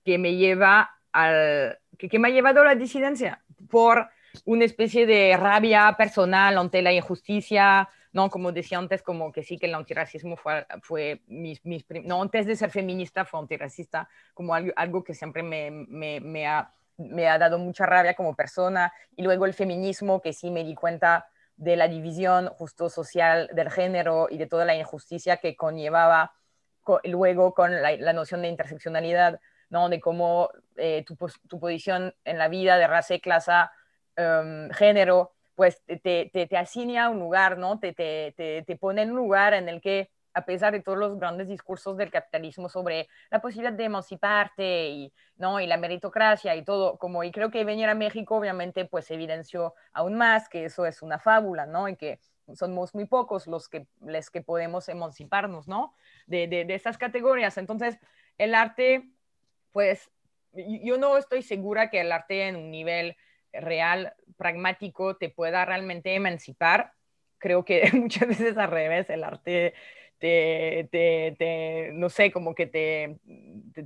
[0.04, 4.10] que me lleva al que, que, me ha llevado a la disidencia por
[4.46, 9.58] una especie de rabia personal ante la injusticia, no como decía antes, como que sí
[9.58, 14.54] que el antirracismo fue, fue mis, mis no antes de ser feminista fue antirracista, como
[14.54, 18.92] algo, algo que siempre me, me, me, ha, me ha dado mucha rabia como persona,
[19.16, 21.28] y luego el feminismo que sí me di cuenta
[21.62, 26.34] de la división justo social del género y de toda la injusticia que conllevaba
[26.82, 29.88] co luego con la, la, noción de interseccionalidad, ¿no?
[29.88, 31.16] de cómo eh, tu,
[31.48, 33.52] tu, posición en la vida de raza, clase,
[34.18, 37.78] um, género, pues te, te, te, asigna un lugar, ¿no?
[37.78, 38.34] te, te,
[38.66, 41.98] te pone en un lugar en el que a pesar de todos los grandes discursos
[41.98, 45.60] del capitalismo sobre la posibilidad de emanciparte y, ¿no?
[45.60, 49.74] y la meritocracia y todo, como y creo que venir a México obviamente pues evidenció
[49.94, 51.88] aún más que eso es una fábula, ¿no?
[51.88, 52.20] Y que
[52.56, 55.94] somos muy pocos los que, les que podemos emanciparnos, ¿no?
[56.26, 57.58] De, de, de estas categorías.
[57.58, 57.98] Entonces,
[58.38, 59.10] el arte,
[59.72, 60.12] pues
[60.54, 63.16] yo no estoy segura que el arte en un nivel
[63.54, 66.94] real, pragmático, te pueda realmente emancipar.
[67.38, 69.74] Creo que muchas veces al revés, el arte
[70.22, 73.18] te, te, te, no sé, como que te,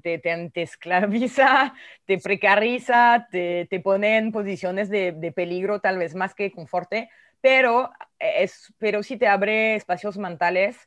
[0.01, 1.73] te, te, esclaviza,
[2.05, 7.09] te precariza, te, te pone en posiciones de, de, peligro tal vez más que conforte,
[7.39, 10.77] pero, es, pero sí te abre espacios mentales.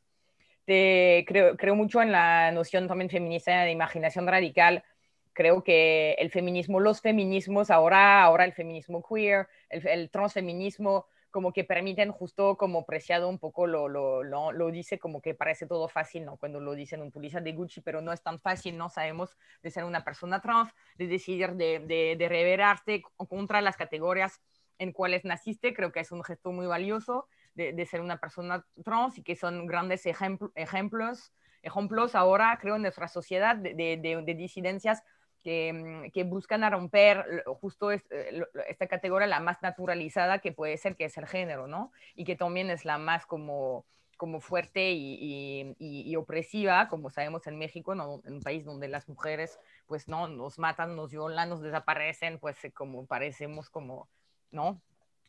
[0.67, 4.85] Te, creo, creo mucho en la noción también feminista de imaginación radical.
[5.33, 11.07] Creo que el feminismo, los feminismos, ahora, ahora el feminismo queer, el, el transfeminismo,
[11.39, 15.35] como que permiten justo como preciado un poco lo, lo, lo, lo, dice como que
[15.35, 16.37] parece todo fácil, ¿no?
[16.37, 19.71] Cuando lo dicen un publicidad de Gucci, pero no es tan fácil, no sabemos de
[19.71, 24.41] ser una persona trans, de decidir de, de, de revelarte contra las categorías
[24.79, 29.17] en cuales naciste, creo que es un gesto muy valioso de, ser una persona trans
[29.19, 35.05] y que son grandes ejempl ejemplos, ejemplos ahora, creo, en nuestra sociedad de, de disidencias
[35.43, 40.77] que, mm, que, buscan romper justo es, eh, esta categoría, la más naturalizada que puede
[40.77, 41.93] ser, que es el género, ¿no?
[42.15, 43.85] Y que también es la más como,
[44.19, 48.21] como fuerte y, y, y opresiva, como sabemos en México, ¿no?
[48.27, 50.27] en un país donde las mujeres, pues, ¿no?
[50.27, 54.09] Nos matan, nos violan, nos desaparecen, pues, eh, como parecemos como,
[54.51, 54.83] ¿no?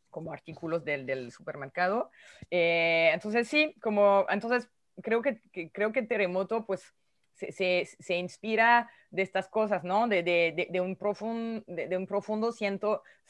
[0.10, 2.10] como artículos del, del supermercado.
[2.50, 4.70] Eh, entonces, sí, como, entonces,
[5.04, 6.94] creo que, que, creo que Terremoto, pues,
[7.40, 10.08] se, inspira de estas cosas, ¿no?
[10.08, 12.52] De, un, profundo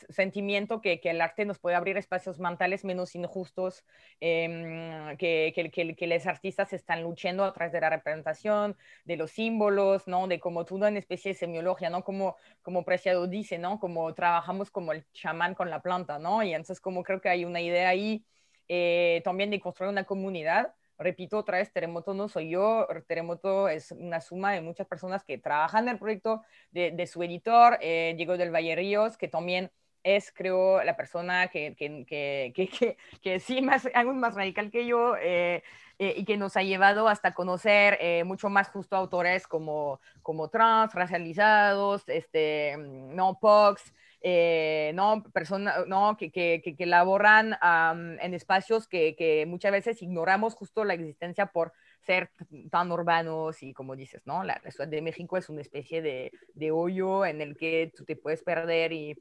[0.09, 3.85] sentimiento que, el arte nos puede abrir espacios mentales menos injustos,
[4.19, 10.07] que, que, que, los artistas están luchando a través de la representación, de los símbolos,
[10.07, 10.27] ¿no?
[10.27, 12.03] De como toda una especie de semiología, ¿no?
[12.03, 13.79] Como, como Preciado dice, ¿no?
[13.79, 16.43] Como trabajamos como el chamán con la planta, ¿no?
[16.43, 18.25] Y entonces como creo que hay una idea ahí
[18.67, 23.91] eh, también de construir una comunidad repito otra vez, Terremoto no soy yo, Terremoto es
[23.91, 28.13] una suma de muchas personas que trabajan en el proyecto, de, de su editor, eh,
[28.17, 29.71] Diego del Valle Ríos, que también
[30.03, 35.15] es, creo, la persona que, que, que, que, sí, más, aún más radical que yo,
[35.17, 35.63] eh,
[35.99, 40.49] eh, y que nos ha llevado hasta conocer eh, mucho más justo autores como, como
[40.49, 48.33] trans, racializados, este, no POX, eh, no, persona, no, que, que, que, que um, en
[48.33, 52.31] espacios que, que, muchas veces ignoramos justo la existencia por ser
[52.69, 54.43] tan urbanos y como dices, ¿no?
[54.43, 58.03] La, la Ciudad de México es una especie de, de, hoyo en el que tú
[58.03, 59.17] te puedes perder y,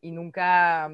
[0.00, 0.90] y nunca,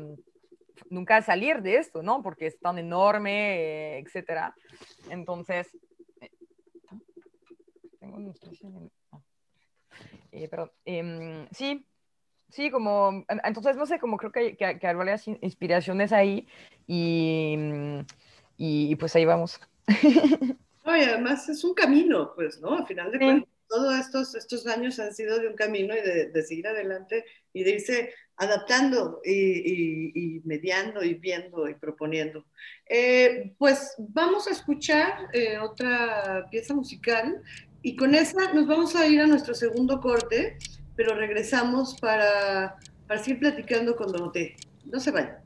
[0.89, 2.23] nunca salir de esto, ¿no?
[2.23, 4.57] Porque es tan enorme, etcétera.
[5.09, 5.69] Entonces,
[6.21, 6.31] eh,
[8.01, 8.91] tengo expresión.
[10.33, 10.71] Eh, perdón.
[10.85, 11.87] Eh, sí,
[12.51, 16.47] sí, como, entonces no sé, como creo que, que, que varias inspiraciones ahí
[16.87, 18.01] mm,
[18.57, 19.61] y, y, pues ahí vamos.
[20.83, 22.79] No, y además es un camino, pues, ¿no?
[22.79, 23.25] Al final de sí.
[23.25, 27.23] cuentas, todos estos, estos años han sido de un camino y de, de seguir adelante
[27.53, 32.47] y de irse adaptando y, y, y mediando y viendo y proponiendo.
[32.89, 37.43] Eh, pues vamos a escuchar eh, otra pieza musical
[37.83, 40.57] y con esa nos vamos a ir a nuestro segundo corte
[41.01, 42.77] pero regresamos para,
[43.07, 44.51] para seguir platicando con Dorotea.
[44.85, 45.39] No se vayan.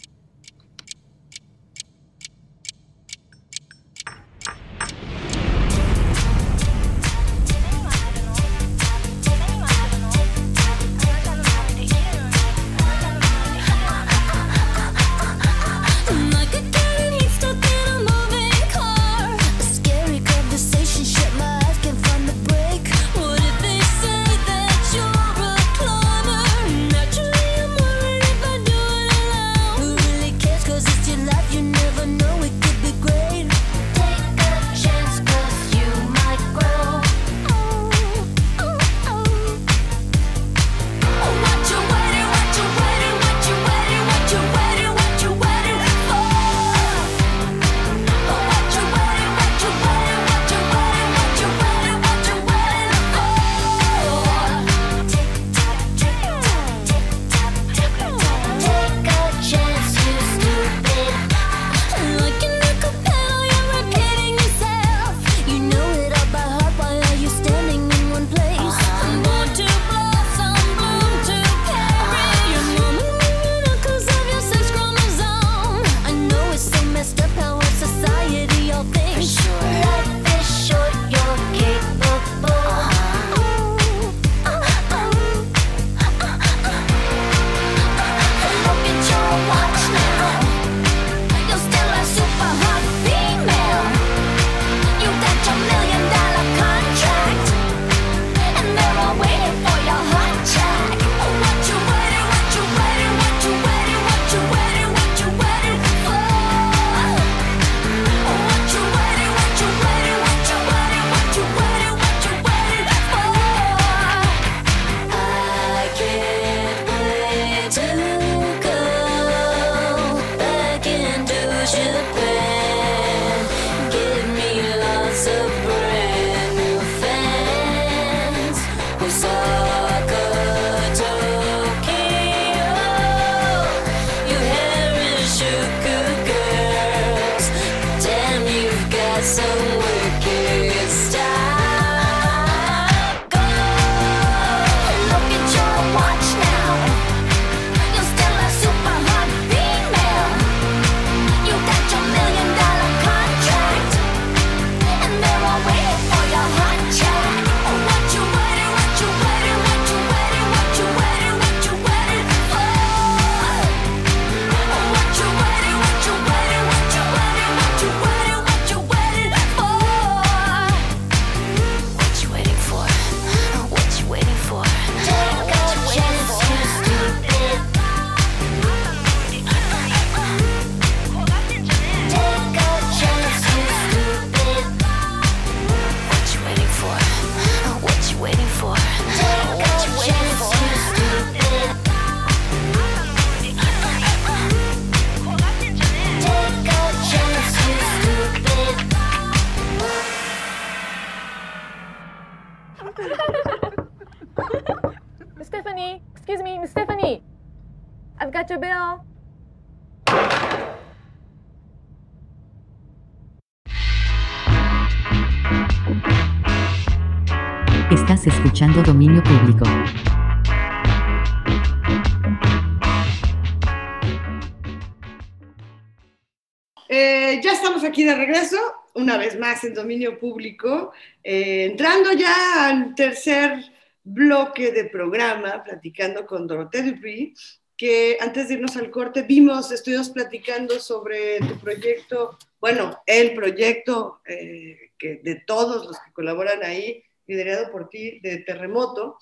[228.15, 228.59] regreso,
[228.95, 230.93] una vez más en dominio público,
[231.23, 233.65] eh, entrando ya al tercer
[234.03, 237.35] bloque de programa, platicando con Dorotea Dupuy,
[237.77, 244.21] que antes de irnos al corte vimos, estuvimos platicando sobre tu proyecto, bueno, el proyecto
[244.27, 249.19] eh, que de todos los que colaboran ahí, liderado por ti, de Terremoto.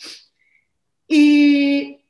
[1.09, 2.05] Y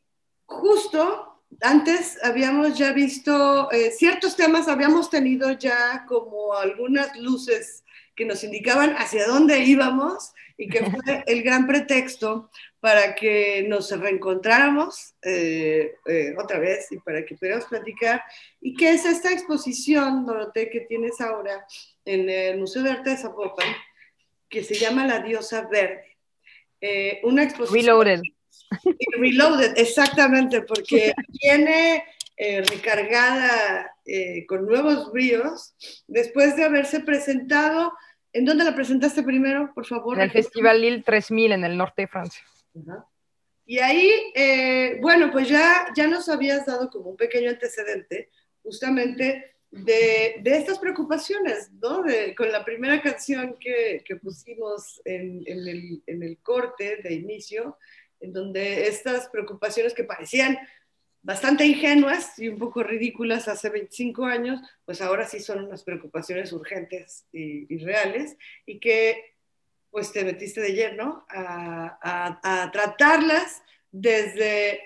[0.47, 1.32] justo
[1.62, 7.84] antes habíamos ya visto eh, ciertos temas, habíamos tenido ya como algunas luces
[8.14, 12.50] que nos indicaban hacia dónde íbamos y que fue el gran pretexto
[12.80, 18.22] para que nos reencontráramos eh, eh, otra vez y para que pudiéramos platicar.
[18.60, 21.64] Y que es esta exposición, Dorote, que tienes ahora
[22.04, 23.68] en el Museo de Arte de Zapopan,
[24.48, 26.16] que se llama La Diosa Verde.
[26.80, 27.86] Eh, una exposición...
[27.86, 28.22] Reloaded
[29.18, 32.05] Reloaded, exactamente, porque viene
[32.36, 35.74] eh, recargada eh, con nuevos bríos
[36.07, 37.92] después de haberse presentado.
[38.32, 40.16] ¿En dónde la presentaste primero, por favor?
[40.16, 42.42] En el Festival Lille 3000 en el norte de Francia.
[42.74, 43.07] Ajá.
[43.64, 48.30] Y ahí, eh, bueno, pues ya, ya nos habías dado como un pequeño antecedente
[48.62, 52.03] justamente de, de estas preocupaciones, ¿no?
[52.03, 57.14] De- con la primera canción que, que pusimos en, en el, en el corte de
[57.14, 57.78] inicio,
[58.23, 60.59] en donde estas preocupaciones que parecían
[61.23, 66.53] bastante ingenuas y un poco ridículas hace 25 años, pues ahora sí son unas preocupaciones
[66.53, 69.33] urgentes y, y reales y que
[69.93, 74.81] pues te metiste de lleno a, tratarlas desde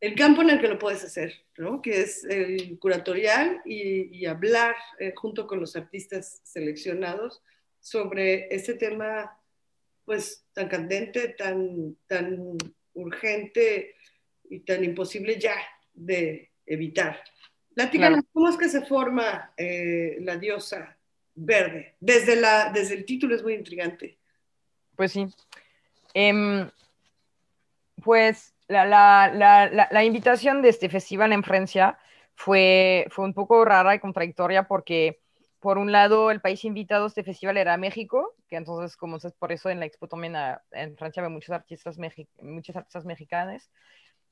[0.00, 1.82] el campo en el que lo puedes hacer, ¿no?
[1.82, 7.42] que es el curatorial y, hablar eh, junto con los artistas seleccionados
[7.80, 9.36] sobre este tema
[10.04, 11.96] pues tan candente, tan
[12.94, 13.94] urgente
[14.48, 15.54] y tan imposible ya
[15.94, 17.22] de evitar.
[17.74, 18.28] Platícanos, Claro.
[18.32, 20.96] ¿cómo es que se forma eh, la diosa
[21.34, 21.94] verde?
[22.00, 24.18] Desde, la, desde el título es muy intrigante.
[24.96, 25.26] Pues sí.
[26.12, 26.68] Em,
[28.02, 31.98] pues la, la- la- la- la invitación de este festival en Francia
[32.34, 35.21] fue, fue un poco rara y contradictoria porque,
[35.62, 39.32] por un lado, el país invitado a este festival era México, que entonces, como es
[39.38, 41.98] por eso en la expo también ah, en Francia había muchos artistas,
[42.42, 43.70] muchos artistas mexicanos.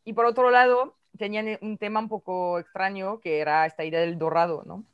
[0.05, 4.19] Y por otro lado, tenían un tema un poco extraño que era esta idea del
[4.19, 4.85] dorado, ¿no?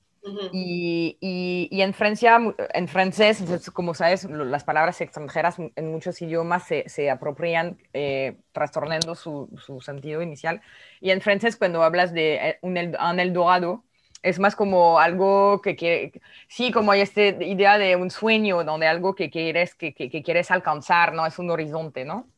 [0.53, 2.39] Y, y- y en Francia,
[2.74, 8.37] en francés, entonces, como sabes, las palabras extranjeras en muchos idiomas se, se apropian eh,
[8.53, 10.62] trastornando su, su sentido inicial.
[11.01, 13.84] Y en francés, cuando hablas de eh, un, el- un Eldorado,
[14.23, 16.12] es más como algo que quiere,
[16.49, 20.23] sí, como hay esta idea de un sueño, donde algo que quieres, que, que- que
[20.23, 21.27] quieres alcanzar, ¿no?
[21.27, 22.29] Es un horizonte, ¿no?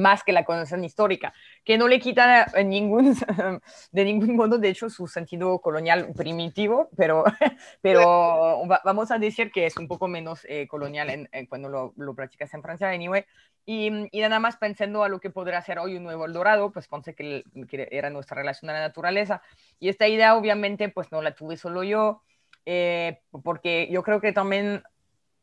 [0.00, 1.32] Más que la condición histórica,
[1.64, 3.14] que no le quita ningún,
[3.92, 7.24] de ningún modo, de hecho, su sentido colonial primitivo, pero,
[7.82, 11.68] pero va- vamos a decir que es un poco menos eh, colonial en- en cuando
[11.68, 13.24] lo, lo practicas en Francia, anyway.
[13.66, 16.88] Y, y nada más pensando a lo que podría ser hoy un nuevo Eldorado, pues
[16.88, 19.42] pensé que, que era nuestra relación a la naturaleza.
[19.78, 22.22] Y esta idea, obviamente, pues no la tuve solo yo,
[22.66, 24.82] eh, porque yo creo que también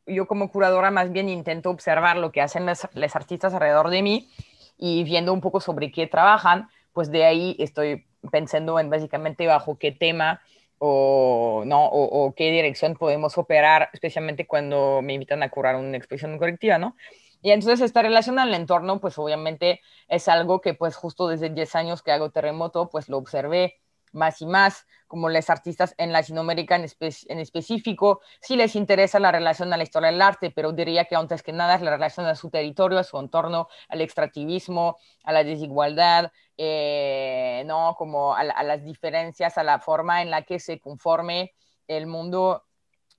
[0.07, 4.29] yo como curadora más bien intento observar lo que hacen los, artistas alrededor de mí
[4.77, 9.77] y viendo un poco sobre qué trabajan, pues de ahí estoy pensando en básicamente bajo
[9.77, 10.41] qué tema
[10.79, 11.85] o, ¿no?
[11.85, 16.77] o, o qué dirección podemos operar, especialmente cuando me invitan a curar una exposición colectiva,
[16.77, 16.95] ¿no?
[17.41, 21.75] Y entonces esta relación al entorno, pues obviamente es algo que pues justo desde 10
[21.75, 23.79] años que hago terremoto, pues lo observé
[24.17, 29.19] más y más, como los artistas en Latinoamérica en, espe- en específico, sí les interesa
[29.19, 31.91] la relación a la historia del arte, pero diría que antes que nada es la
[31.91, 37.95] relación a su territorio, a su entorno, al extractivismo, a la desigualdad, eh, ¿no?
[37.97, 41.53] Como a, a las diferencias, a la forma en la que se conforme
[41.87, 42.65] el mundo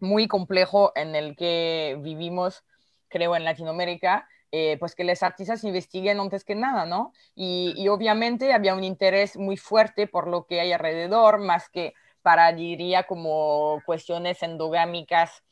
[0.01, 2.65] muy complejo en el que vivimos,
[3.09, 7.13] creo, en Latinoamérica, eh, pues que los artistas investiguen antes que nada, ¿no?
[7.35, 11.95] Y, y obviamente había un interés muy fuerte por lo que hay alrededor, más que
[12.23, 15.43] para, diría, como cuestiones endogámicas,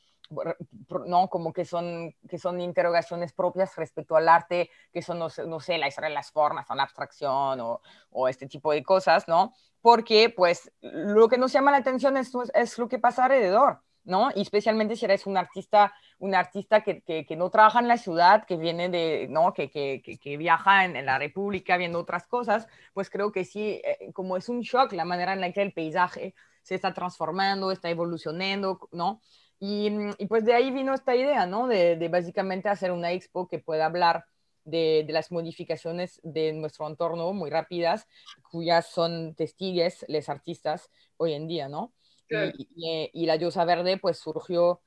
[1.07, 1.28] ¿no?
[1.28, 5.61] Como que son, que son interrogaciones propias respecto al arte, que son, no, sé- no
[5.61, 7.80] sé, las formas, o la abstracción o,
[8.11, 9.55] o este tipo de cosas, ¿no?
[9.80, 14.31] Porque, pues, lo que nos llama la atención es, es lo que pasa alrededor, ¿no?
[14.35, 17.99] Y especialmente si eres un artista, un artista que, que, que no trabaja en la
[17.99, 19.53] ciudad, que viene de, ¿no?
[19.53, 24.13] Que, que, viaja en, en la República viendo otras cosas, pues creo que sí, eh,
[24.15, 27.91] como es un shock la manera en la que el paisaje se está transformando, está
[27.91, 29.21] evolucionando, ¿no?
[29.59, 31.67] Y, mm, y pues de ahí vino esta idea, ¿no?
[31.67, 34.25] De, de básicamente hacer una expo que pueda hablar
[34.65, 38.07] de, de las modificaciones de nuestro entorno muy rápidas,
[38.51, 41.93] cuyas son testigos los artistas hoy en día, ¿no?
[42.29, 42.53] Claro.
[42.57, 44.81] Y, y- y la diosa verde pues surgió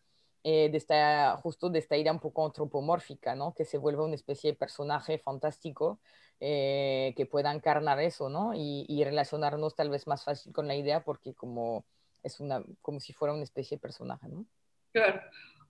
[0.43, 3.53] eh, de esta, justo de esta idea un poco antropomórfica, ¿no?
[3.53, 5.99] Que se vuelve una especie de personaje fantástico
[6.39, 8.53] eh, que pueda encarnar eso, ¿no?
[8.53, 11.85] Y, y relacionarnos tal vez más fácil con la idea porque como
[12.23, 14.45] es una, como si fuera una especie de personaje, ¿no?
[14.93, 15.21] Claro.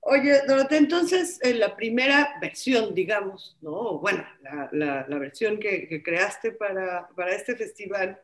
[0.01, 3.99] Oye, Dorotea, entonces, en la primera versión, digamos, ¿no?
[3.99, 8.21] Bueno, la, la- la versión que, que creaste para, para este festival,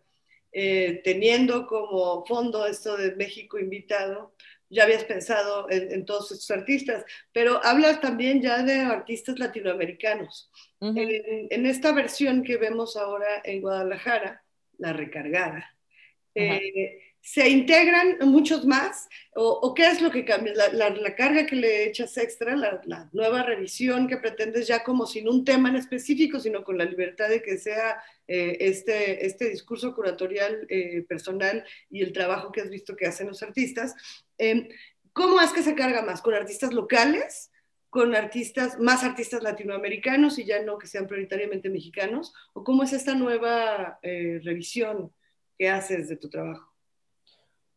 [0.57, 4.33] eh, teniendo como fondo esto de México invitado,
[4.69, 7.03] ya habías pensado en, en todos estos artistas,
[7.33, 10.49] pero hablas también ya de artistas latinoamericanos.
[10.79, 14.43] En, en esta versión que vemos ahora en Guadalajara,
[14.77, 15.75] la recargada,
[16.35, 19.09] eh, ¿se integran muchos más?
[19.33, 20.53] ¿O, qué es lo que cambia?
[20.71, 25.43] La, carga que le echas extra, la, nueva revisión que pretendes ya como sin un
[25.43, 30.67] tema en específico, sino con la libertad de que sea eh, este, este discurso curatorial
[30.69, 33.95] eh, personal y el trabajo que has visto que hacen los artistas.
[34.37, 34.69] Eh,
[35.11, 36.21] ¿Cómo es que se carga más?
[36.21, 37.51] ¿Con artistas locales?
[37.89, 42.35] ¿Con artistas, más artistas latinoamericanos y ya no que sean prioritariamente mexicanos?
[42.53, 45.11] ¿O cómo es esta nueva eh, revisión
[45.57, 46.74] que haces de tu trabajo?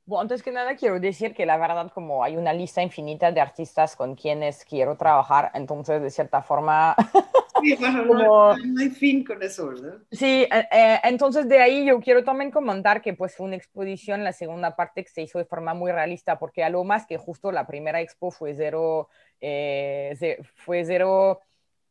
[0.09, 3.43] Bueno, antes que nada quiero decir que la verdad como hay una lista infinita de
[3.43, 6.97] artistas con quienes quiero trabajar, entonces de cierta forma
[7.61, 9.99] Sí, bueno, no, Como- no hay fin con eso, ¿verdad?
[10.11, 14.25] Sí, eh, eh, entonces de ahí yo quiero también comentar que pues fue una exposición,
[14.25, 17.19] la segunda parte que se hizo de forma muy realista, porque a lo más que
[17.19, 19.11] justo la primera expo fue cero,
[19.43, 20.17] eh,
[20.55, 21.41] fue cero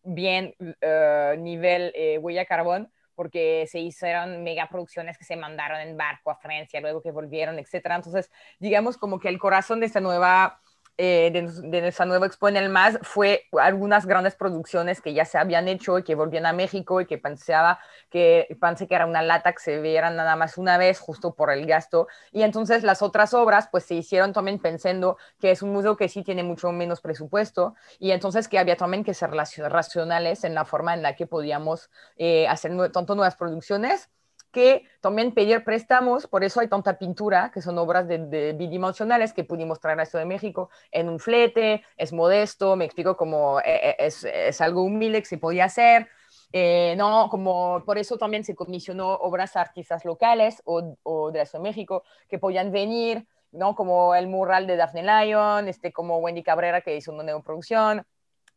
[0.04, 6.30] bien eh, nivel eh, huella carbón, porque se hicieron megaproducciones que se mandaron en barco
[6.30, 7.96] a Francia, luego que volvieron, etcétera.
[7.96, 10.62] Entonces, digamos como que el corazón de esta nueva
[10.98, 15.26] eh, de, de nuestra nueva Expo en el MAS fue algunas grandes producciones que ya
[15.26, 17.80] se habían hecho y que volvían a México y que pensaba
[18.10, 21.52] que pensé que era una lata que se vieran nada más una vez justo por
[21.52, 22.08] el gasto.
[22.32, 26.10] Y entonces las otras obras pues se hicieron también pensando que es un museo que
[26.10, 30.54] sí tiene mucho menos presupuesto y entonces que había también que ser racio- racionales en
[30.56, 34.10] la forma en la que podíamos eh, hacer tanto nuevas producciones
[34.52, 39.44] que también pedir préstamos, por eso hay tanta pintura, que son obras de, bidimensionales que
[39.44, 43.96] pudimos traer a Ciudad de México en un flete, es modesto, me explico como eh,
[44.00, 44.12] eh,
[44.48, 46.08] es, algo humilde que se podía hacer,
[46.54, 51.46] eh, no, como por eso también se comisionó obras a artistas locales o, o de
[51.46, 53.76] Ciudad de México que podían venir, ¿no?
[53.76, 58.06] Como el mural de Daphne Lyon, este, como Wendy Cabrera que hizo una neoproducción,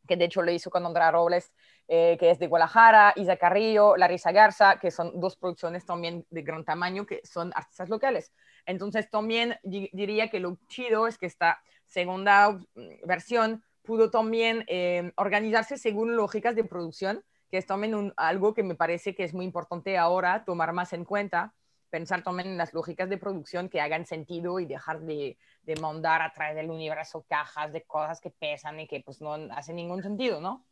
[0.06, 1.52] que de hecho lo hizo con Andrea Robles,
[1.92, 6.42] eh, que es de Guadalajara, Isa Carrillo, Larisa Garza, que son dos producciones también de
[6.42, 8.32] gran tamaño, que son artistas locales.
[8.64, 12.56] Entonces también di- diría que lo chido es que esta segunda
[13.04, 18.76] versión pudo también eh, organizarse según lógicas de producción, que es también algo que me
[18.76, 21.54] parece que es muy importante ahora tomar más en cuenta,
[21.90, 26.22] pensar también en las lógicas de producción que hagan sentido y dejar de, de mandar
[26.22, 30.04] a través del universo cajas de cosas que pesan y que pues no hacen ningún
[30.04, 30.64] sentido, ¿no?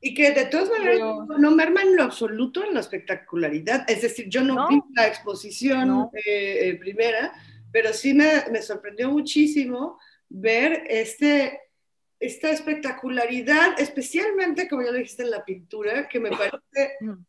[0.00, 3.84] Y que de todas maneras Pero- no, no merma en lo absoluto en la espectacularidad.
[3.90, 4.68] Es decir, yo no, No.
[4.68, 6.10] vi la exposición No.
[6.14, 7.32] eh, eh, primera,
[7.72, 11.60] pero sí me, me sorprendió muchísimo ver este,
[12.20, 16.58] esta espectacularidad, especialmente, como ya lo dijiste, en la pintura, que me parece
[17.00, 17.24] Mm.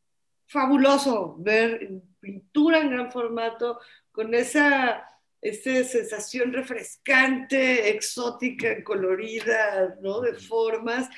[0.48, 1.90] fabuloso ver
[2.20, 3.80] pintura en gran formato
[4.12, 5.06] con esa,
[5.42, 10.22] esa sensación refrescante, exótica, colorida, ¿no?
[10.22, 11.10] De formas.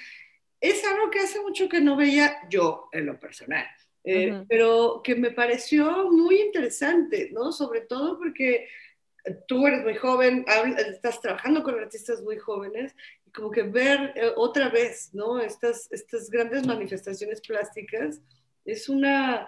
[0.61, 3.65] Es algo que hace mucho que no veía yo en lo personal,
[4.03, 7.51] eh, pero que me pareció muy interesante, ¿no?
[7.51, 8.67] Sobre todo porque
[9.47, 10.45] tú eres muy joven,
[10.77, 12.95] estás trabajando con artistas muy jóvenes,
[13.25, 15.39] y como que ver eh, otra vez, ¿no?
[15.39, 18.21] Estas, estas grandes manifestaciones plásticas
[18.63, 19.47] es una,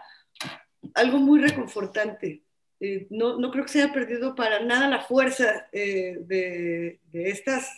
[0.95, 2.43] algo muy reconfortante.
[2.79, 7.29] Eh, no, no creo que se haya perdido para nada la fuerza eh, de, de
[7.29, 7.69] estas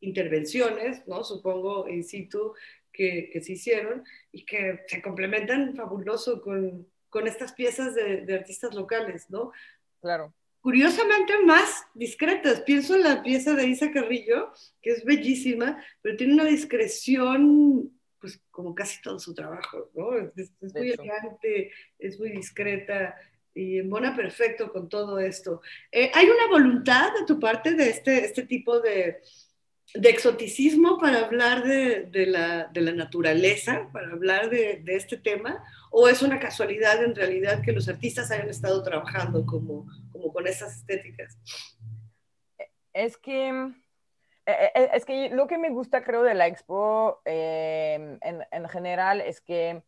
[0.00, 1.24] intervenciones, ¿no?
[1.24, 2.54] Supongo in situ
[2.92, 8.34] que, que se hicieron y que se complementan fabuloso con, con estas piezas de, de
[8.34, 9.52] artistas locales, ¿no?
[10.00, 10.32] Claro.
[10.60, 12.60] curiosamente más discretas.
[12.60, 17.90] Pienso en la pieza de Isa Carrillo, que es bellísima, pero tiene una discreción,
[18.20, 20.16] pues como casi todo su trabajo, ¿no?
[20.36, 23.16] Es, muy elegante, es muy discreta
[23.54, 25.62] y embona perfecto con todo esto.
[25.90, 29.20] Eh, ¿Hay una voluntad de tu parte de este, este tipo de,
[29.94, 35.62] de exoticismo para hablar de, la, naturaleza, para hablar de, este tema?
[35.90, 39.86] ¿O es una casualidad en realidad que los artistas hayan estado trabajando como,
[40.32, 41.38] con esas estéticas?
[42.92, 43.48] Es que,
[44.46, 48.68] eh, eh, es que lo que me gusta, creo, de la expo eh, en, en
[48.68, 49.82] general es que,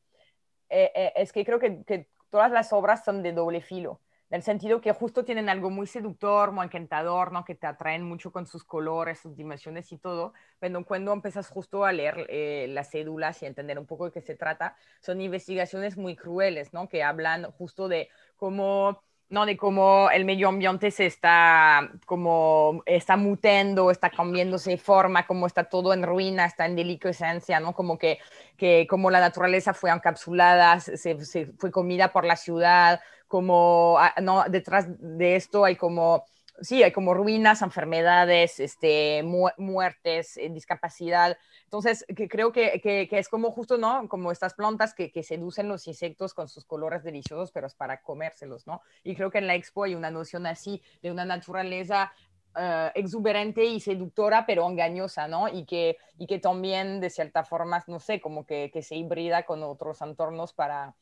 [0.70, 4.01] eh, eh, es que creo que todas las obras son de doble filo,
[4.31, 7.45] en el sentido que justo tienen algo muy seductor, muy encantador, ¿no?
[7.45, 11.85] que te atraen mucho con sus colores, sus dimensiones y todo, pero cuando empiezas justo
[11.85, 15.97] a leer eh, las cédulas y entender un poco de qué se trata, son investigaciones
[15.97, 16.89] muy crueles, ¿no?
[16.89, 23.16] que hablan justo de cómo no, de cómo el medio ambiente se está como está
[23.16, 27.72] mutando, está cambiándose de forma, como está todo en ruina, está en deliquescencia, ¿no?
[27.72, 28.18] Como que,
[28.57, 33.01] que como la naturaleza fue encapsulada, se, se fue comida por la ciudad,
[33.31, 36.26] como ah, no, detrás de esto hay como
[36.61, 41.39] sí, hay como ruinas, enfermedades, este, mu- muertes, eh, discapacidad.
[41.64, 44.09] Entonces, que creo que, que- es como justo, ¿no?
[44.09, 48.03] Como estas plantas que, que seducen los insectos con sus colores deliciosos, pero es para
[48.03, 48.83] comérselos, ¿no?
[49.05, 52.12] Y creo que en la expo hay una noción así de una naturaleza
[52.57, 55.49] eh, exuberante y seductora, pero engañosa, ¿no?
[55.49, 59.62] Y que, y que también, de cierta forma, no sé, como que se hibrida con
[59.62, 60.95] otros entornos para,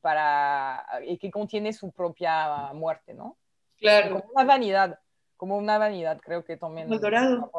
[0.00, 3.36] para, y que contiene su propia muerte, ¿no?
[3.78, 4.20] Claro.
[4.20, 4.98] Como una vanidad,
[5.36, 6.92] como una vanidad, creo que también.
[6.92, 7.50] El dorado.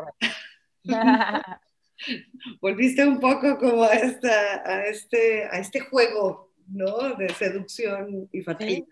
[2.61, 7.15] Volviste un poco como a, esta, a, este, a este juego, ¿no?
[7.15, 8.85] De seducción y fatalidad.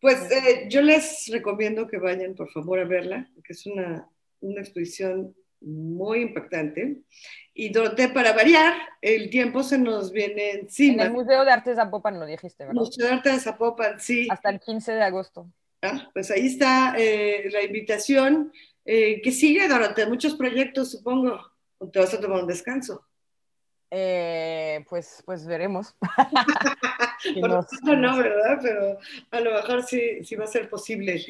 [0.00, 4.08] Pues eh, yo les recomiendo que vayan, por favor, a verla, porque es una,
[4.40, 7.02] una exposición muy impactante.
[7.54, 11.04] Y Dorotea, para variar, el tiempo se nos viene en encima.
[11.04, 12.80] el Museo de Arte de Zapopan lo dijiste, ¿verdad?
[12.80, 14.28] Museo de Arte de Zapopan, sí.
[14.30, 15.50] Hasta el 15 de agosto.
[15.82, 18.52] Ah, pues ahí está eh, la invitación.
[18.84, 20.06] Eh, que sigue, Dorotea?
[20.08, 21.40] Muchos proyectos, supongo.
[21.78, 23.04] ¿O te vas a tomar un descanso?
[23.90, 25.94] Eh, pues, pues veremos.
[27.40, 28.58] Por lo nos- no, ¿verdad?
[28.62, 28.98] Pero
[29.30, 31.22] a lo mejor sí, sí va a ser posible.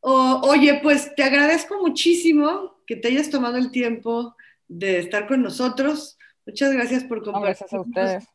[0.00, 4.34] O- oye, pues te agradezco muchísimo que te hayas tomado el tiempo
[4.68, 6.18] de estar con nosotros.
[6.46, 8.26] Muchas gracias por No, compartir gracias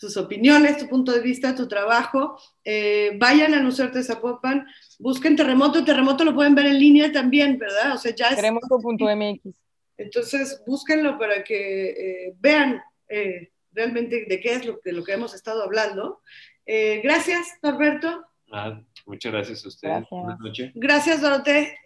[0.00, 2.40] tus opiniones, tu punto de vista, tu trabajo.
[2.64, 4.66] Eh, vayan a Museo de Zapopan,
[4.98, 5.84] busquen Terremoto.
[5.84, 7.94] Terremoto lo pueden ver en línea también, ¿verdad?
[7.94, 8.36] O sea, ya es...
[8.36, 9.54] Terremoto.mx.
[9.98, 15.12] Entonces, búsquenlo para que eh, vean eh, realmente de qué es lo que, lo que
[15.12, 16.22] hemos estado hablando.
[16.64, 18.24] Eh, gracias, Norberto.
[18.50, 19.92] Ah, muchas gracias a ustedes.
[19.94, 20.10] Gracias.
[20.20, 20.72] Buenas noches.
[20.74, 21.76] Gracias, Dorote.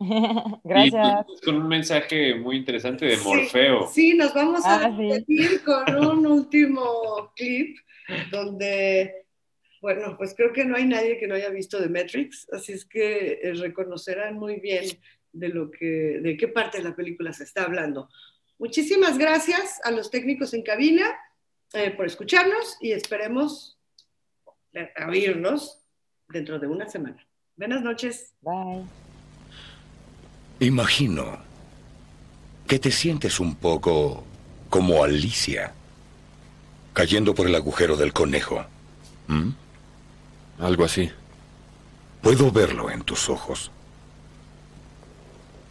[0.64, 1.26] Gracias.
[1.28, 3.86] Y con un mensaje muy interesante de Sí, Morfeo.
[3.88, 5.06] Sí, nos vamos a Ah, sí.
[5.08, 7.76] despedir con un último clip
[8.30, 9.26] donde,
[9.82, 12.84] bueno, pues creo que no hay nadie que no haya visto The Matrix, así es
[12.86, 14.84] que eh, reconocerán muy bien
[15.32, 18.08] de lo que, de qué parte de la película se está hablando.
[18.58, 21.14] Muchísimas gracias a los técnicos en cabina
[21.74, 23.78] eh, por escucharnos y esperemos
[24.72, 25.79] eh, oírnos
[26.32, 27.16] dentro de una semana.
[27.56, 28.34] Buenas noches.
[28.40, 28.84] Bye.
[30.60, 31.38] Imagino
[32.66, 34.24] que te sientes un poco
[34.68, 35.72] como Alicia,
[36.92, 38.64] cayendo por el agujero del conejo.
[39.26, 39.50] ¿Mm?
[40.60, 41.10] Algo así.
[42.22, 43.70] Puedo verlo en tus ojos.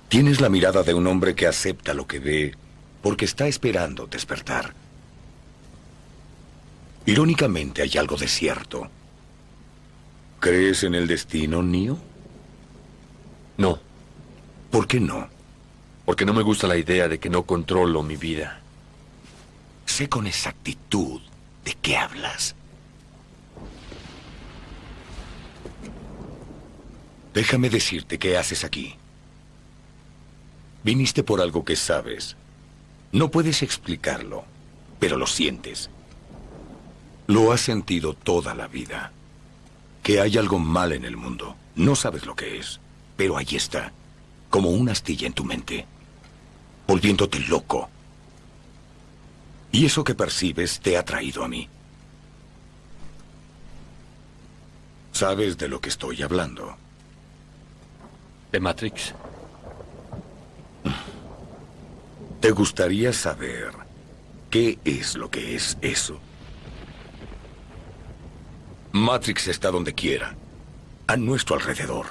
[0.09, 2.55] Tienes la mirada de un hombre que acepta lo que ve
[3.01, 4.73] porque está esperando despertar.
[7.05, 8.89] Irónicamente hay algo de cierto.
[10.39, 11.97] ¿Crees en el destino, Neo?
[13.57, 13.79] No,
[14.71, 15.27] ¿Por qué no?
[16.05, 18.61] porque no me gusta la idea de que no controlo mi vida.
[19.85, 21.21] Sé con exactitud
[21.63, 22.55] de qué hablas.
[27.31, 28.95] Déjame decirte qué haces aquí.
[30.83, 32.35] Viniste por algo que sabes.
[33.11, 34.45] No puedes explicarlo,
[34.99, 35.91] pero lo sientes.
[37.27, 39.11] Lo has sentido toda la vida.
[40.09, 41.55] Que hay algo mal en el mundo.
[41.75, 42.79] No sabes lo que es,
[43.15, 43.93] pero ahí está,
[44.49, 45.85] como una astilla en tu mente,
[46.87, 47.87] volviéndote loco.
[49.71, 51.69] Y eso que percibes te ha traído a mí.
[55.11, 56.75] Sabes de lo que estoy hablando.
[58.51, 59.13] ¿De Matrix?
[62.39, 63.73] ¿Te gustaría saber
[64.49, 66.19] qué es lo que es eso?
[68.91, 70.35] Matrix está donde quiera,
[71.05, 72.07] a nuestro alrededor.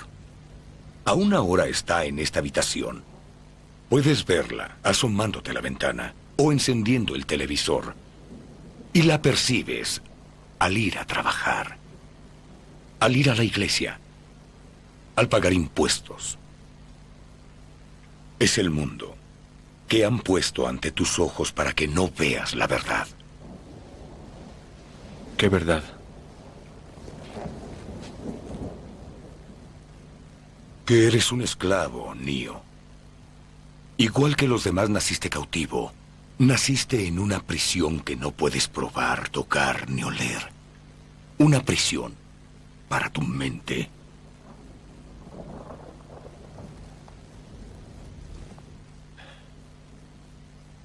[1.04, 3.02] Aún ahora está en esta habitación.
[3.88, 7.94] Puedes verla asomándote a la ventana o encendiendo el televisor.
[8.92, 10.02] Y la percibes
[10.58, 11.78] al ir a trabajar,
[13.00, 13.98] al ir a la iglesia,
[15.16, 16.38] al pagar impuestos.
[18.38, 19.16] Es el mundo
[19.88, 23.08] que han puesto ante tus ojos para que no veas la verdad.
[25.36, 25.82] ¿Qué verdad?
[30.88, 32.62] Que eres un esclavo, Neo.
[33.98, 35.92] Igual que los demás naciste cautivo.
[36.38, 40.50] Naciste en una prisión que no puedes probar, tocar ni oler.
[41.36, 42.14] Una prisión
[42.88, 43.90] para tu mente.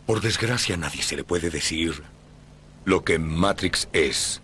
[0.05, 2.03] Por desgracia nadie se le puede decir
[2.83, 4.42] lo que Matrix es.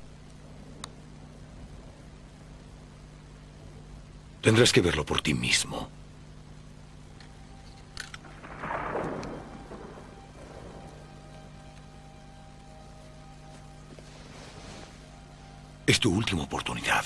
[4.41, 5.89] Tendrás que verlo por ti mismo.
[15.85, 17.03] Es tu última oportunidad.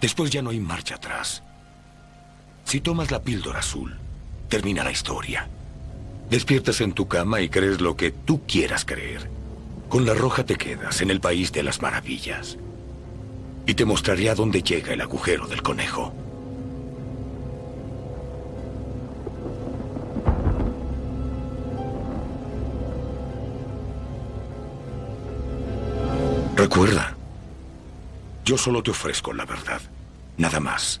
[0.00, 1.42] Después ya no hay marcha atrás.
[2.64, 3.94] Si tomas la píldora azul,
[4.48, 5.48] termina la historia.
[6.30, 9.30] Despiertas en tu cama y crees lo que tú quieras creer.
[9.88, 12.56] Con la roja te quedas en el país de las maravillas.
[13.66, 16.12] Y te mostraré a dónde llega el agujero del conejo.
[26.56, 27.16] Recuerda,
[28.44, 29.80] yo solo te ofrezco la verdad,
[30.36, 31.00] nada más.